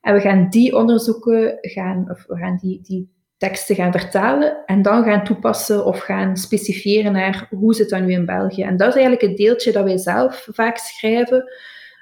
[0.00, 4.82] En we gaan die onderzoeken, gaan, of we gaan die, die teksten gaan vertalen en
[4.82, 8.62] dan gaan toepassen of gaan specifieren naar hoe zit dat nu in België.
[8.62, 11.44] En dat is eigenlijk het deeltje dat wij zelf vaak schrijven,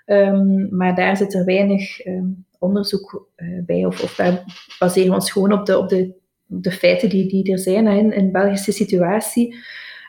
[0.07, 4.45] um, maar daar zit er weinig um, onderzoek uh, bij of, of daar
[4.79, 6.15] baseren we ons gewoon op de, op de,
[6.47, 9.57] de feiten die, die er zijn in, in Belgische situatie.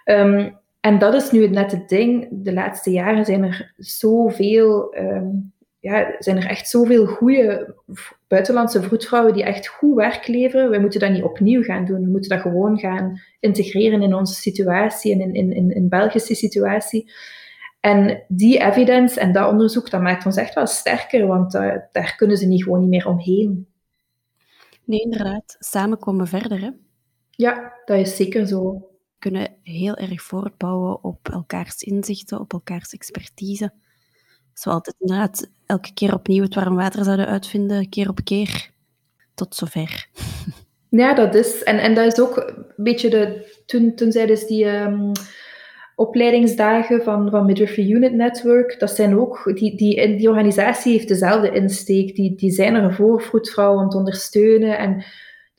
[0.05, 2.27] Um, en dat is nu net het ding.
[2.31, 7.75] De laatste jaren zijn er zoveel, um, ja, zijn er echt zoveel goede
[8.27, 10.69] buitenlandse vroedvrouwen die echt goed werk leveren.
[10.69, 12.03] We moeten dat niet opnieuw gaan doen.
[12.03, 16.35] We moeten dat gewoon gaan integreren in onze situatie en in, in, in, in Belgische
[16.35, 17.11] situatie.
[17.79, 22.15] En die evidence en dat onderzoek, dat maakt ons echt wel sterker, want uh, daar
[22.15, 23.67] kunnen ze niet gewoon niet meer omheen.
[24.85, 25.55] Nee, inderdaad.
[25.59, 26.69] Samen komen we verder, hè?
[27.29, 28.89] Ja, dat is zeker zo
[29.19, 33.71] kunnen heel erg voortbouwen op elkaars inzichten, op elkaars expertise.
[34.53, 38.69] Zoals altijd inderdaad elke keer opnieuw het warm water zouden uitvinden, keer op keer,
[39.36, 40.08] tot zover.
[40.89, 41.63] Ja, dat is.
[41.63, 43.47] En, en dat is ook een beetje de.
[43.65, 45.12] Toen, toen zeiden ze die um,
[45.95, 49.51] opleidingsdagen van, van Midwifery Unit Network, dat zijn ook.
[49.53, 52.15] Die, die, die organisatie heeft dezelfde insteek.
[52.15, 54.77] Die, die zijn er voor vroedvrouwen te ondersteunen.
[54.77, 55.03] En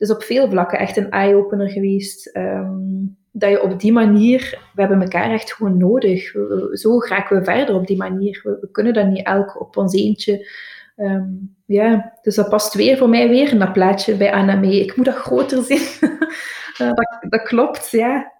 [0.01, 2.35] is op veel vlakken echt een eye-opener geweest.
[2.37, 6.31] Um, dat je op die manier, we hebben elkaar echt gewoon nodig.
[6.71, 8.41] Zo raken we verder op die manier.
[8.43, 10.49] We, kunnen dat niet elk op ons eentje.
[10.95, 14.83] Um, ja, dus dat past weer voor mij weer in dat plaatje bij Anna mee.
[14.83, 15.87] Ik moet dat groter zien.
[16.01, 18.31] uh, dat, dat klopt, ja.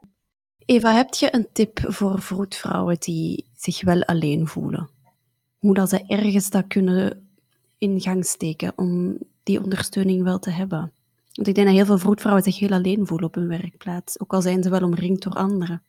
[0.65, 4.89] Eva, heb je een tip voor vroedvrouwen die zich wel alleen voelen?
[5.59, 7.29] Hoe dat ze ergens dat kunnen
[7.77, 10.91] in gang steken om die ondersteuning wel te hebben?
[11.33, 14.33] Want ik denk dat heel veel vroedvrouwen zich heel alleen voelen op hun werkplaats, ook
[14.33, 15.83] al zijn ze wel omringd door anderen.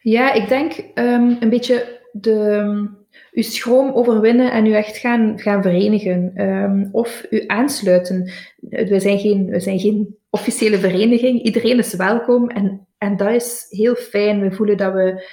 [0.00, 2.88] Ja, ik denk um, een beetje de,
[3.32, 6.42] uw schroom overwinnen en u echt gaan, gaan verenigen.
[6.42, 8.30] Um, of u aansluiten.
[8.60, 11.42] We zijn, geen, we zijn geen officiële vereniging.
[11.42, 14.40] Iedereen is welkom en, en dat is heel fijn.
[14.40, 15.26] We voelen dat we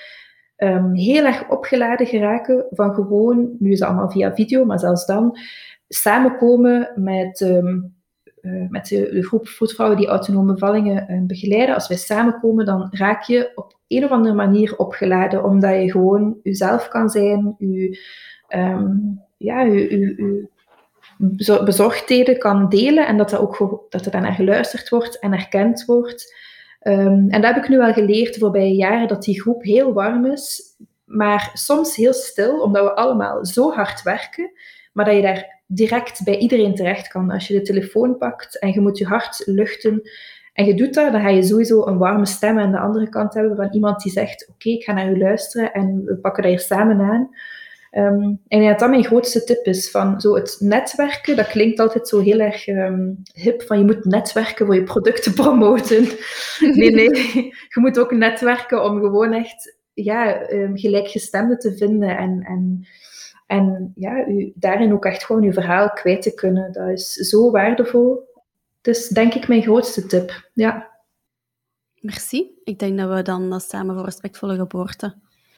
[0.57, 5.05] um, heel erg opgeladen geraken van gewoon, nu is het allemaal via video, maar zelfs
[5.05, 5.37] dan,
[5.87, 7.61] samenkomen met
[8.43, 12.87] uh, met de, de, groep voetvrouwen die autonome bevallingen uh, begeleiden, als wij samenkomen, dan
[12.91, 17.99] raak je op een of andere manier opgeladen, omdat je gewoon jezelf kan zijn, je,
[18.49, 20.47] um, ja, je,
[21.63, 25.85] bezorgdheden kan delen en dat er ook dat er dan naar geluisterd wordt en erkend
[25.85, 26.35] wordt.
[26.81, 29.93] Um, en dat heb ik nu wel geleerd de voorbije jaren, dat die groep heel
[29.93, 30.61] warm is,
[31.05, 34.51] maar soms heel stil, omdat we allemaal zo hard werken,
[34.93, 37.31] maar dat je daar direct bij iedereen terecht kan.
[37.31, 40.01] Als je de telefoon pakt en je moet je hart luchten
[40.53, 43.33] en je doet dat, dan ga je sowieso een warme stem aan de andere kant
[43.33, 46.51] hebben van iemand die zegt, oké, ik ga naar u luisteren en we pakken dat
[46.51, 47.29] hier samen aan.
[47.95, 52.07] Um, en dat dat mijn grootste tip is, van zo het netwerken, dat klinkt altijd
[52.07, 56.07] zo heel erg um, hip, van je moet netwerken voor je producten promoten.
[56.59, 57.09] Nee, nee,
[57.73, 62.87] je moet ook netwerken om gewoon echt ja, um, gelijkgestemden te vinden en, en
[63.61, 67.51] en ja, u daarin ook echt gewoon uw verhaal kwijt te kunnen, dat is zo
[67.51, 68.31] waardevol.
[68.81, 70.49] Dus denk ik mijn grootste tip.
[70.53, 70.89] Ja.
[71.99, 72.51] Merci.
[72.63, 75.15] Ik denk dat we dan samen voor respectvolle geboorte,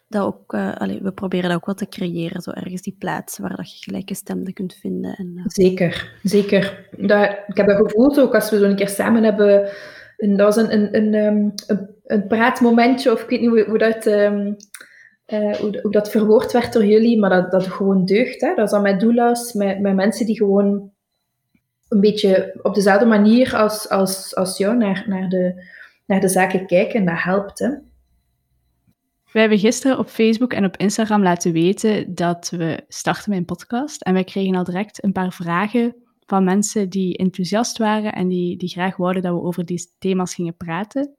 [0.08, 3.38] dat ook, uh, allez, we proberen dat ook wat te creëren, zo ergens die plaats
[3.38, 5.16] waar dat je gelijke stemmen kunt vinden.
[5.16, 5.44] En, uh...
[5.48, 6.88] Zeker, zeker.
[6.98, 9.70] Dat, ik heb dat gevoeld ook als we zo een keer samen hebben.
[10.18, 13.66] En dat was een, een, een, ehm, een, een praatmomentje, of ik weet niet hoe,
[13.66, 14.56] hoe dat um,
[15.28, 18.42] uh, hoe, dat verwoord werd door jullie, maar dat, dat gewoon deugt.
[18.42, 18.54] Hè?
[18.56, 20.92] Dat is dan met doula's, met, met mensen die gewoon
[21.88, 25.64] een beetje op dezelfde manier als, als, als jou naar, naar, de,
[26.06, 27.60] naar de zaken kijken en dat helpt.
[27.60, 27.70] Hè?
[29.32, 33.46] We hebben gisteren op Facebook en op Instagram laten weten dat we starten met een
[33.46, 34.02] podcast.
[34.02, 38.58] En wij kregen al direct een paar vragen van mensen die enthousiast waren en die,
[38.58, 41.16] die graag wouden dat we over die thema's gingen praten.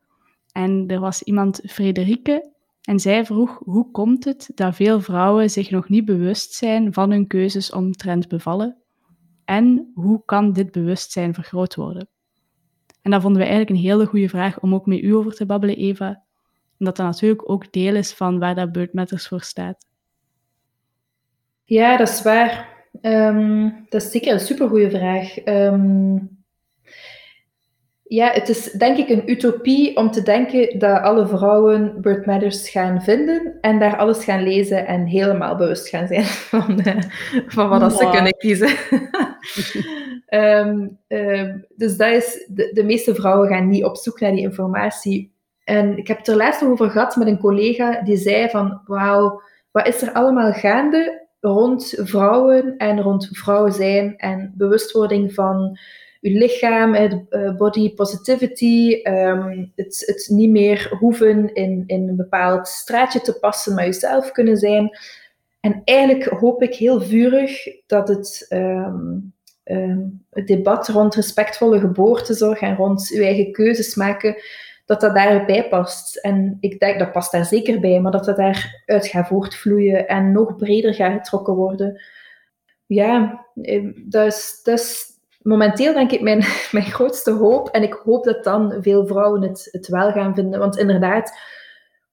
[0.53, 2.53] En er was iemand, Frederike,
[2.87, 7.11] en zij vroeg hoe komt het dat veel vrouwen zich nog niet bewust zijn van
[7.11, 8.77] hun keuzes omtrent bevallen?
[9.44, 12.09] En hoe kan dit bewustzijn vergroot worden?
[13.03, 15.46] En dat vonden we eigenlijk een hele goede vraag om ook met u over te
[15.46, 16.22] babbelen, Eva.
[16.79, 19.87] Omdat dat natuurlijk ook deel is van waar dat Bird Matters voor staat.
[21.64, 22.85] Ja, dat is waar.
[23.01, 25.38] Ehm, dat is zeker een supergoeie vraag.
[25.38, 26.16] Ehm,
[28.09, 32.69] ja, het is denk ik een utopie om te denken dat alle vrouwen Bird Matters
[32.69, 36.97] gaan vinden en daar alles gaan lezen en helemaal bewust gaan zijn van, uh,
[37.47, 37.90] van wat wow.
[37.90, 38.71] ze kunnen kiezen.
[40.29, 40.99] um,
[41.83, 45.35] dus dat is, de, de meeste vrouwen gaan niet op zoek naar die informatie.
[45.64, 49.42] En ik heb het er laatst over gehad met een collega die zei van, wauw,
[49.71, 55.79] wat is er allemaal gaande rond vrouwen en rond vrouwen zijn en bewustwording van
[56.27, 62.69] je lichaam, uh, body positivity, um, het, het, niet meer hoeven in, in een bepaald
[62.69, 64.99] straatje te passen, maar jezelf kunnen zijn.
[65.61, 69.33] En eigenlijk hoop ik heel vurig dat het, um,
[69.65, 74.37] um, het debat rond respectvolle geboortezorg en rond je eigen keuzes maken,
[74.85, 76.17] dat dat daarbij past.
[76.17, 80.33] En ik denk, dat past daar zeker bij, maar dat dat daaruit gaat voortvloeien en
[80.33, 82.01] nog breder gaat getrokken worden.
[82.87, 85.16] Ja, is, dat is
[85.47, 87.69] momenteel denk ik mijn, mijn grootste hoop.
[87.69, 90.59] En ik hoop dat dan veel vrouwen het, het wel gaan vinden.
[90.59, 91.39] Want inderdaad,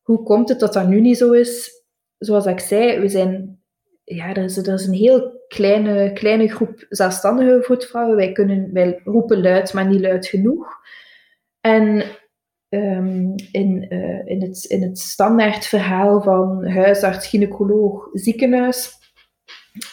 [0.01, 1.81] hoe komt het dat dat nu niet zo is?
[2.17, 3.61] Zoals ik zei, we zijn,
[4.03, 8.15] ja, er, is, er is een heel kleine, kleine groep zelfstandige voetvrouwen.
[8.15, 10.67] Wij, kunnen, wij roepen luid, maar niet luid genoeg.
[11.61, 12.03] En
[12.69, 18.91] um, in, uh, in, het, in het standaard verhaal van huisarts, gynaecoloog, ziekenhuis,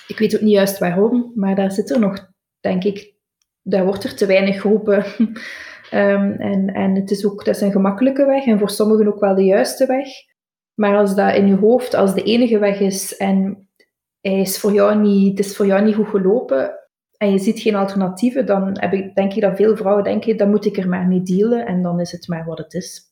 [0.06, 3.18] ik weet ook niet juist waarom, maar daar zit er nog, denk ik,
[3.70, 5.04] daar wordt er te weinig geroepen.
[5.92, 9.20] um, en, en het is ook dat is een gemakkelijke weg en voor sommigen ook
[9.20, 10.08] wel de juiste weg.
[10.74, 13.68] Maar als dat in je hoofd als de enige weg is en
[14.20, 16.78] hij is voor jou niet, het is voor jou niet goed gelopen
[17.16, 20.50] en je ziet geen alternatieven, dan heb ik, denk ik dat veel vrouwen denken, dan
[20.50, 23.02] moet ik er maar mee dealen en dan is het maar wat het is.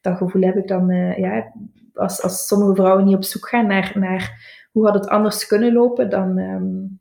[0.00, 1.52] Dat gevoel heb ik dan, uh, ja,
[1.94, 5.72] als, als sommige vrouwen niet op zoek gaan naar, naar hoe had het anders kunnen
[5.72, 7.00] lopen, dan, um,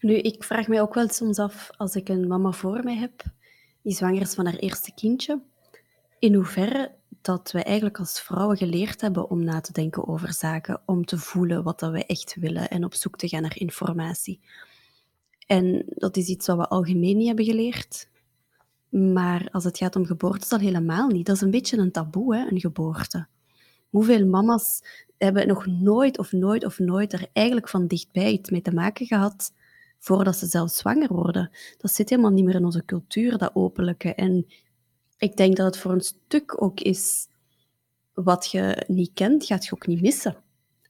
[0.00, 3.22] nu, ik vraag mij ook wel soms af, als ik een mama voor mij heb,
[3.82, 5.40] die zwanger is van haar eerste kindje,
[6.18, 10.82] in hoeverre dat wij eigenlijk als vrouwen geleerd hebben om na te denken over zaken,
[10.86, 14.40] om te voelen wat dat wij echt willen en op zoek te gaan naar informatie.
[15.46, 18.08] En dat is iets wat we algemeen niet hebben geleerd.
[18.88, 21.26] Maar als het gaat om geboorte, is dat helemaal niet.
[21.26, 23.26] Dat is een beetje een taboe, hè, een geboorte.
[23.90, 24.82] Hoeveel mama's
[25.18, 29.06] hebben nog nooit of nooit of nooit er eigenlijk van dichtbij iets mee te maken
[29.06, 29.52] gehad
[30.00, 31.50] voordat ze zelf zwanger worden.
[31.78, 34.14] Dat zit helemaal niet meer in onze cultuur, dat openlijke.
[34.14, 34.46] En
[35.18, 37.28] ik denk dat het voor een stuk ook is
[38.14, 40.36] wat je niet kent, gaat je ook niet missen.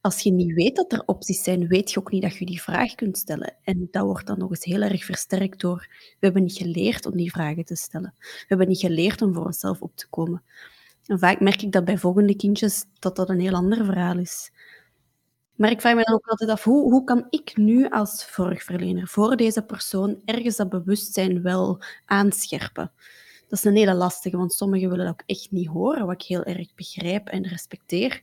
[0.01, 2.62] Als je niet weet dat er opties zijn, weet je ook niet dat je die
[2.62, 3.57] vraag kunt stellen.
[3.62, 7.16] En dat wordt dan nog eens heel erg versterkt door we hebben niet geleerd om
[7.16, 8.14] die vragen te stellen.
[8.18, 10.42] We hebben niet geleerd om voor onszelf op te komen.
[11.07, 14.51] En vaak merk ik dat bij volgende kindjes dat dat een heel ander verhaal is.
[15.61, 19.09] Maar ik vraag me dan ook altijd af, hoe, hoe kan ik nu als zorgverlener
[19.09, 22.92] voor deze persoon ergens dat bewustzijn wel aanscherpen?
[23.49, 26.29] Dat is een hele lastige, want sommigen willen dat ook echt niet horen, wat ik
[26.29, 28.23] heel erg begrijp en respecteer.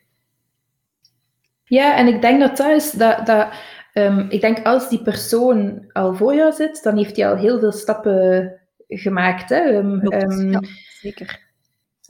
[1.63, 3.47] Ja, en ik denk dat dat is, dat, dat
[3.93, 7.59] um, ik denk als die persoon al voor jou zit, dan heeft hij al heel
[7.59, 8.53] veel stappen
[8.87, 9.49] gemaakt.
[9.49, 9.77] Hè?
[9.77, 10.61] Um, um, ja,
[11.01, 11.46] zeker.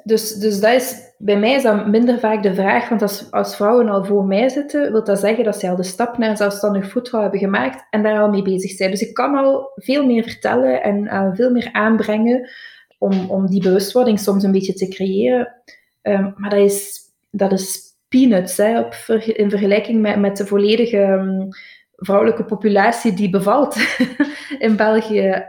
[0.07, 3.55] Dus, dus dat is, bij mij is dat minder vaak de vraag, want als, als
[3.55, 6.89] vrouwen al voor mij zitten, wil dat zeggen dat ze al de stap naar zelfstandig
[6.89, 8.91] voetvrouw hebben gemaakt en daar al mee bezig zijn.
[8.91, 12.49] Dus ik kan al veel meer vertellen en uh, veel meer aanbrengen
[12.97, 15.53] om, om die bewustwording soms een beetje te creëren.
[16.01, 18.93] Um, maar dat is, dat is peanuts hè, op,
[19.25, 21.47] in vergelijking met, met de volledige um,
[21.95, 23.75] vrouwelijke populatie die bevalt
[24.59, 25.47] in België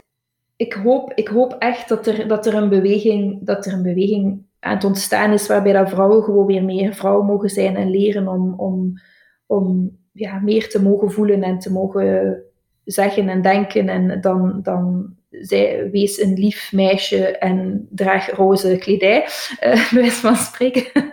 [0.59, 4.47] ik hoop, ik hoop echt dat er, dat, er een beweging, dat er een beweging
[4.71, 8.55] het ontstaan is waarbij dat vrouwen gewoon weer meer vrouwen mogen zijn en leren om,
[8.57, 9.01] om,
[9.47, 12.43] om ja, meer te mogen voelen en te mogen
[12.85, 13.89] zeggen en denken.
[13.89, 19.27] En dan, dan zij, wees een lief meisje en draag roze kledij,
[19.65, 21.11] uh, bij van spreken.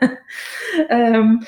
[0.89, 1.39] um,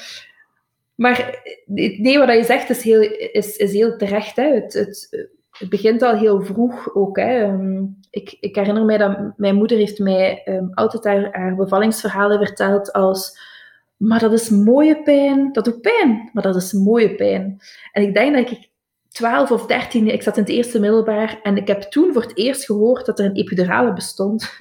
[0.95, 4.35] maar nee, wat je zegt is heel, is, is heel terecht.
[4.35, 4.53] Hè.
[4.53, 5.29] Het, het,
[5.59, 7.17] het begint al heel vroeg ook.
[7.17, 7.43] Hè.
[7.43, 12.93] Ehm, ik, ik, herinner mij dat mijn moeder heeft mij um, altijd haar, bevallingsverhalen verteld
[12.93, 13.39] als
[13.97, 17.61] maar dat is mooie pijn, dat doet pijn, maar dat is mooie pijn.
[17.91, 18.69] En ik denk dat ik
[19.09, 22.37] 12 of 13, ik zat in het eerste middelbaar en ik heb toen voor het
[22.37, 24.55] eerst gehoord dat er een epidurale bestond.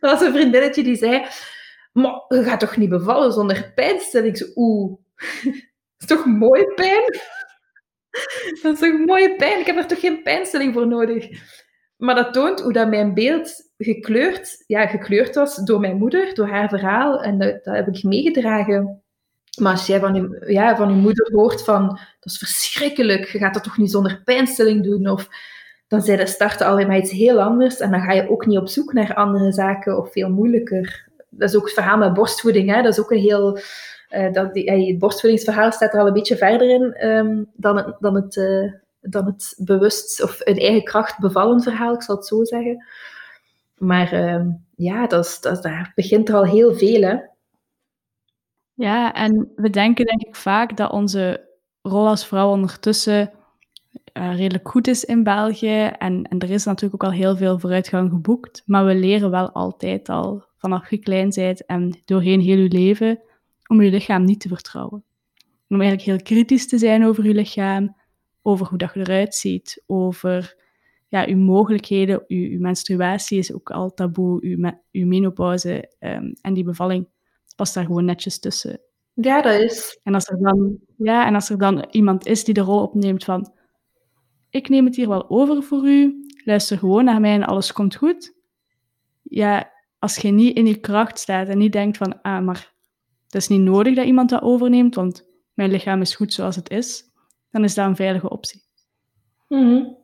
[0.10, 1.26] was een vriendinnetje die zei,
[1.92, 4.38] maar je gaat toch niet bevallen zonder pijnstilling?
[4.38, 4.98] Ik oeh,
[5.98, 7.02] is toch mooie pijn?
[8.62, 9.60] dat is toch mooie pijn?
[9.60, 11.28] Ik heb er toch geen pijnstilling voor nodig?
[11.96, 16.48] Maar dat toont hoe dat mijn beeld gekleurd, ja, gekleurd was door mijn moeder, door
[16.48, 17.22] haar verhaal.
[17.22, 19.02] En dat, dat heb ik meegedragen.
[19.60, 21.86] Maar als jij van je, ja, van je moeder hoort van,
[22.20, 25.28] dat is verschrikkelijk, je gaat dat toch niet zonder pijnstilling doen, of
[25.88, 28.68] dan zij starten alweer met iets heel anders en dan ga je ook niet op
[28.68, 31.08] zoek naar andere zaken of veel moeilijker.
[31.28, 32.82] Dat is ook het verhaal met borstvoeding, hè?
[32.82, 33.58] dat is ook een heel...
[34.14, 37.96] Uh, dat die, het borstvoedingsverhaal staat er al een beetje verder in um, dan het,
[37.98, 42.26] dan het, uh, dan het bewust of een eigen kracht bevallen verhaal, ik zal het
[42.26, 42.84] zo zeggen.
[43.76, 44.46] Maar uh,
[44.76, 47.02] ja, dat is, dat, daar begint er al heel veel.
[47.02, 47.16] Hè?
[48.74, 51.48] Ja, en we denken denk ik vaak dat onze
[51.82, 53.30] rol als vrouw ondertussen
[54.12, 55.90] redelijk goed is in België.
[55.98, 58.62] En, en er is natuurlijk ook al heel veel vooruitgang geboekt.
[58.66, 63.20] Maar we leren wel altijd al vanaf je klein bent en doorheen heel je leven
[63.72, 65.04] om je lichaam niet te vertrouwen.
[65.68, 67.96] Om eigenlijk heel kritisch te zijn over je lichaam,
[68.42, 70.56] over hoe dat je eruit ziet, over
[71.08, 76.54] ja, uw mogelijkheden, uw, uw menstruatie is ook al taboe, uw, uw menopauze um, en
[76.54, 77.08] die bevalling
[77.56, 78.80] past daar gewoon netjes tussen.
[79.14, 80.00] Ja, dat is.
[80.02, 83.24] En als er dan, ja, en als er dan iemand is die de rol opneemt
[83.24, 83.52] van
[84.50, 87.96] ik neem het hier wel over voor u, luister gewoon naar mij en alles komt
[87.96, 88.34] goed.
[89.22, 92.71] Ja, als je niet in je kracht staat en niet denkt van, ah, maar
[93.32, 96.70] het is niet nodig dat iemand dat overneemt, want mijn lichaam is goed zoals het
[96.70, 97.04] is,
[97.50, 98.62] dan is dat een veilige optie.
[99.48, 99.96] Mm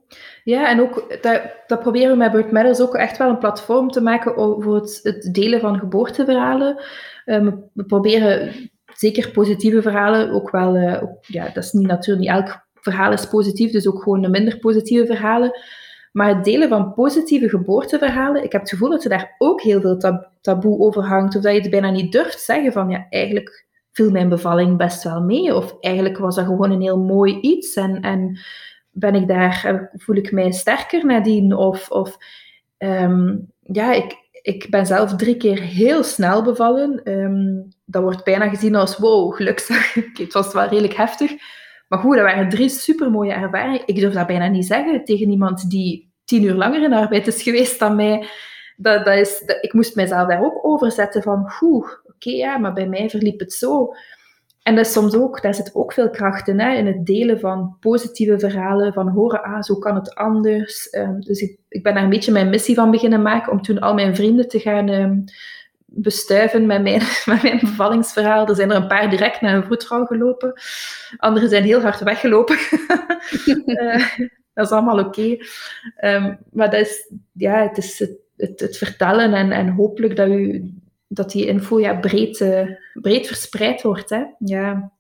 [0.45, 3.91] Ja, en ook, dat, dat proberen we met Bird Matters ook echt wel een platform
[3.91, 6.83] te maken voor het, het delen van geboorteverhalen.
[7.27, 8.53] Um, we proberen
[8.95, 13.13] zeker positieve verhalen ook wel, uh, ook, ja, dat is niet natuurlijk niet elk verhaal
[13.13, 15.61] is positief, dus ook gewoon de minder positieve verhalen.
[16.13, 19.81] Maar het delen van positieve geboorteverhalen, ik heb het gevoel dat er daar ook heel
[19.81, 21.37] veel taboe over hangt.
[21.37, 25.03] Of dat je het bijna niet durft zeggen van, ja, eigenlijk viel mijn bevalling best
[25.03, 25.55] wel mee.
[25.55, 27.75] Of eigenlijk was dat gewoon een heel mooi iets.
[27.75, 28.39] En, en
[28.91, 31.57] ben ik daar, eh, voel ik mij sterker nadien?
[31.57, 32.17] Of, of
[32.79, 37.01] um, ja, ik, ik ben zelf drie keer heel snel bevallen.
[37.13, 39.95] Um, dat wordt bijna gezien als, wow, geluksdag.
[40.13, 41.33] het was wel redelijk heftig.
[41.89, 43.83] Maar goed, dat waren drie supermooie ervaringen.
[43.87, 47.43] Ik durf dat bijna niet zeggen tegen iemand die tien uur langer in arbeid is
[47.43, 48.27] geweest dan mij.
[48.77, 52.59] Dat, dat is, dat, ik moest mijzelf daar ook over zetten van, oké, okay, ja,
[52.59, 53.93] maar bij mij verliep het zo.
[54.63, 57.41] En dat is soms ook, daar zit ook veel kracht in, hè, in het delen
[57.41, 60.95] van positieve verhalen, van horen, ah, zo kan het anders.
[60.95, 63.79] Um, dus ik, ik ben daar een beetje mijn missie van beginnen maken, om toen
[63.79, 65.25] al mijn vrienden te gaan um,
[65.91, 68.49] bestuiven met mijn, met mijn bevallingsverhaal.
[68.49, 70.53] Er zijn er een paar direct naar een vroedvrouw gelopen.
[71.17, 72.59] Anderen zijn heel hard weggelopen.
[73.67, 74.09] uh,
[74.55, 75.39] dat is allemaal oké.
[75.99, 76.15] Okay.
[76.15, 80.29] Um, maar dat is, ja, het is het, het, het, vertellen en, en hopelijk dat,
[80.29, 80.73] u,
[81.09, 84.11] dat die info ja, breed, uh, breed verspreid wordt.
[84.11, 84.25] Hè?
[84.39, 84.93] Ja.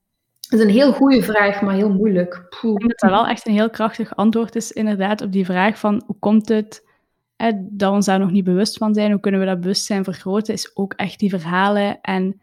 [0.48, 2.46] Dat is een heel goede vraag, maar heel moeilijk.
[2.60, 2.72] Poeh.
[2.72, 5.78] Ik denk dat dat wel echt een heel krachtig antwoord is, inderdaad, op die vraag
[5.78, 6.87] van hoe komt het
[7.46, 9.10] dat we ons daar nog niet bewust van zijn.
[9.10, 10.54] Hoe kunnen we dat bewustzijn vergroten?
[10.54, 12.40] Is ook echt die verhalen en,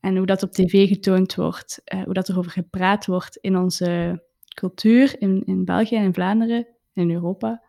[0.00, 1.82] en hoe dat op tv getoond wordt.
[1.94, 4.22] Uh, hoe dat erover gepraat wordt in onze
[4.54, 7.62] cultuur, in, in België en in Vlaanderen, in Europa.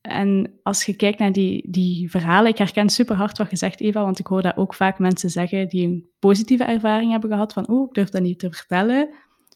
[0.00, 3.80] En als je kijkt naar die, die verhalen, ik herken super hard wat je zegt,
[3.80, 7.52] Eva, want ik hoor dat ook vaak mensen zeggen die een positieve ervaring hebben gehad
[7.52, 9.08] van, oh, ik durf dat niet te vertellen,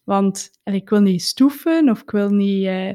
[0.05, 2.89] want ik wil niet stoeven of ik wil niet, uh,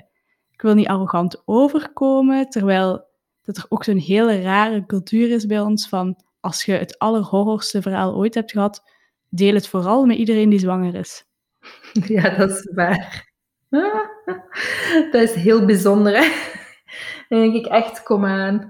[0.51, 3.09] ik wil niet arrogant overkomen, terwijl
[3.41, 7.81] dat er ook zo'n hele rare cultuur is bij ons van als je het allerhorrorste
[7.81, 8.83] verhaal ooit hebt gehad,
[9.29, 11.25] deel het vooral met iedereen die zwanger is.
[12.07, 13.29] Ja, dat is waar.
[15.11, 16.29] Dat is heel bijzonder, hè?
[17.29, 18.67] Dan denk ik echt, kom aan.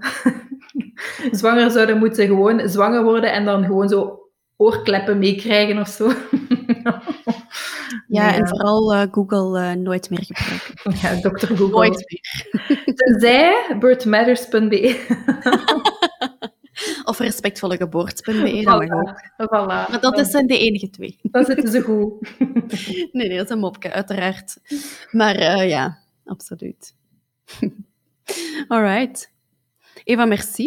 [1.30, 6.12] Zwanger zouden moeten gewoon zwanger worden en dan gewoon zo oorkleppen meekrijgen of zo.
[8.12, 10.74] Ja, en vooral uh, Google uh, nooit meer gebruiken.
[11.08, 11.68] Ja, dokter Google.
[11.68, 12.94] Nooit meer.
[12.96, 15.06] Tenzij birthmatters.be.
[17.10, 19.22] of respectvollegeboorte.be, dat mag ook.
[19.32, 19.90] Voilà.
[19.90, 21.18] Maar dat zijn de enige twee.
[21.22, 22.38] Dan zitten ze goed.
[23.12, 24.56] nee, nee, dat is een mopje, uiteraard.
[25.10, 26.94] Maar uh, ja, absoluut.
[28.68, 29.32] Alright.
[30.04, 30.64] Eva, merci.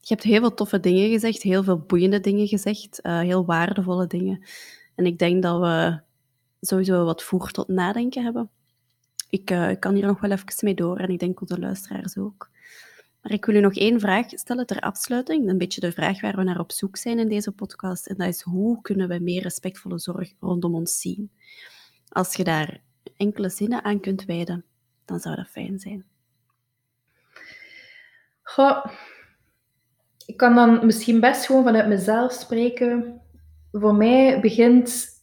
[0.00, 4.44] Je hebt heel veel toffe dingen gezegd, heel veel boeiende dingen gezegd, heel waardevolle dingen.
[4.94, 6.06] En ik denk dat we
[6.60, 8.50] sowieso wat voer tot nadenken hebben.
[9.30, 12.50] Ik uh, kan hier nog wel even mee door en ik denk onze luisteraars ook.
[13.22, 15.48] Maar ik wil u nog één vraag stellen ter afsluiting.
[15.48, 18.06] Een beetje de vraag waar we naar op zoek zijn in deze podcast.
[18.06, 21.30] En dat is hoe kunnen we meer respectvolle zorg rondom ons zien?
[22.08, 22.80] Als je daar
[23.16, 24.64] enkele zinnen aan kunt wijden,
[25.04, 26.04] dan zou dat fijn zijn.
[28.42, 28.84] Goh,
[30.26, 33.20] ik kan dan misschien best gewoon vanuit mezelf spreken.
[33.72, 35.17] Voor mij begint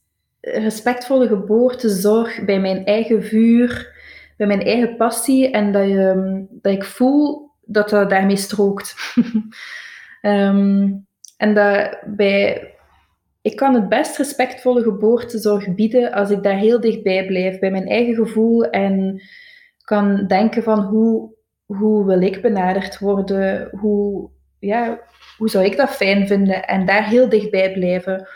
[0.53, 3.93] respectvolle geboortezorg bij mijn eigen vuur,
[4.37, 8.95] bij mijn eigen passie en dat, je, dat ik voel dat dat daarmee strookt.
[10.21, 12.71] um, en dat bij,
[13.41, 17.87] ik kan het best respectvolle geboortezorg bieden als ik daar heel dichtbij blijf, bij mijn
[17.87, 19.21] eigen gevoel en
[19.83, 21.33] kan denken van hoe,
[21.65, 24.29] hoe wil ik benaderd worden, hoe,
[24.59, 24.99] ja,
[25.37, 28.27] hoe zou ik dat fijn vinden en daar heel dichtbij blijven.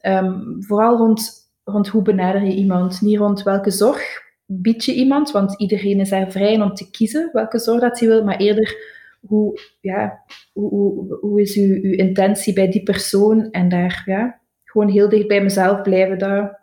[0.00, 5.30] Ehm, vooral rond, rond hoe benader je iemand, niet rond welke zorg bied je iemand,
[5.30, 8.76] want iedereen is daar vrij om te kiezen welke zorg dat hij wil, maar eerder
[9.20, 14.40] hoe, ja, hoe, hoe, hoe is uw, uw intentie bij die persoon en daar ja,
[14.64, 16.58] gewoon heel dicht bij mezelf blijven, dat,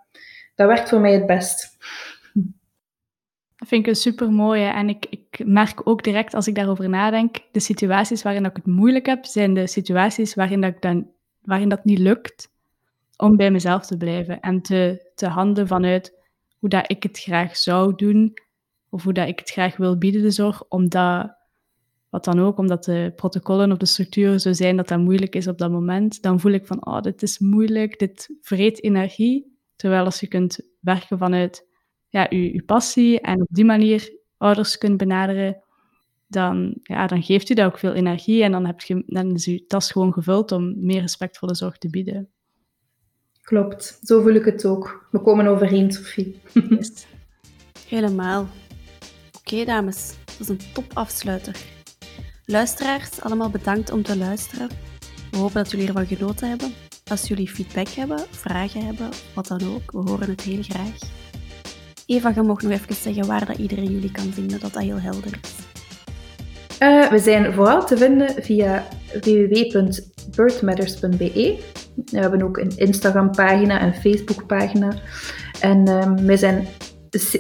[0.56, 1.78] dat werkt voor mij het best.
[3.56, 4.66] Dat vind ik een super mooie.
[4.66, 8.66] En ik, ik merk ook direct als ik daarover nadenk, de situaties waarin ik het
[8.66, 11.08] moeilijk heb, zijn de situaties waarin dat, dan,
[11.42, 12.52] waarin dat niet lukt
[13.24, 16.22] om bij mezelf te blijven en te, te handelen vanuit
[16.60, 18.34] hoe dat ik het graag zou doen
[18.90, 21.36] of hoe dat ik het graag wil bieden, de zorg, omdat,
[22.10, 25.48] wat dan ook, omdat de protocollen of de structuren zo zijn dat dat moeilijk is
[25.48, 29.58] op dat moment, dan voel ik van, oh, dit is moeilijk, dit vreet energie.
[29.76, 31.68] Terwijl als je kunt werken vanuit
[32.08, 35.64] ja, je, passie en op die manier ouders kunt benaderen,
[36.28, 39.46] dan, ja, dan geeft u dat ook veel energie en dan, heb je, dan is
[39.46, 42.34] je tas gewoon gevuld om meer respectvolle zorg te bieden.
[43.44, 45.08] Klopt, zo voel ik het ook.
[45.12, 46.42] We komen overeen, Sophie.
[46.70, 47.06] Yes.
[47.88, 48.48] Helemaal.
[49.38, 51.56] Oké, dames, dat is een top afsluiter.
[52.46, 54.70] Luisteraars, allemaal bedankt om te luisteren.
[55.32, 56.74] We hopen dat jullie ervan genoten hebben.
[57.08, 60.98] Als jullie feedback hebben, vragen hebben, wat dan ook, we horen het heel graag.
[62.06, 65.00] Eva, je mag nog even zeggen waar dat iedereen jullie kan vinden, dat dat heel
[65.00, 65.56] helder is.
[66.80, 68.88] Uh, we zijn vooral te vinden via
[70.32, 71.60] www.birthmatters.be.
[72.06, 74.94] We hebben ook een Instagram-pagina en Facebook-pagina.
[75.60, 76.68] En um, zijn,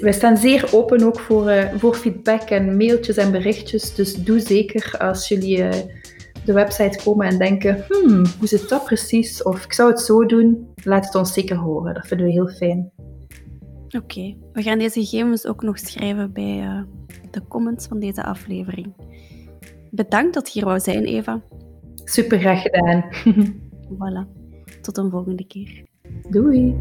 [0.01, 3.95] wij staan zeer open ook voor, uh, voor feedback en mailtjes en berichtjes.
[3.95, 5.69] Dus doe zeker als jullie uh,
[6.45, 9.43] de website komen en denken: hmm, hoe zit dat precies?
[9.43, 10.67] Of ik zou het zo doen.
[10.83, 11.93] Laat het ons zeker horen.
[11.93, 12.91] Dat vinden we heel fijn.
[13.97, 16.81] Oké, we gaan deze gegevens ook nog schrijven bij uh,
[17.31, 18.93] de comments van deze aflevering.
[19.91, 21.41] Bedankt dat je hier wou zijn, Eva.
[22.05, 23.05] Super graag gedaan.
[23.99, 24.27] voilà.
[24.81, 25.83] Tot een volgende keer.
[26.29, 26.75] Doei.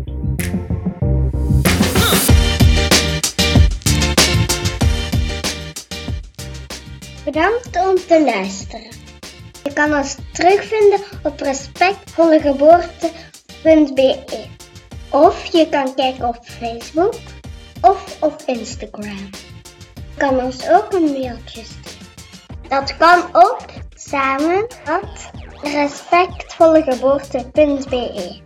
[7.25, 8.91] Bedankt om te luisteren.
[9.65, 14.19] Je kan ons terugvinden op respectvollegeboorte.be
[15.11, 17.15] of je kan kijken op Facebook
[17.81, 19.31] of op Instagram.
[19.95, 22.01] Je kan ons ook een mailtje sturen.
[22.69, 23.65] Dat kan op
[24.13, 25.33] samen at
[25.63, 28.41] respectvollegeboorte.be.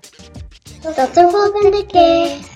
[0.83, 2.55] Tot de volgende keer!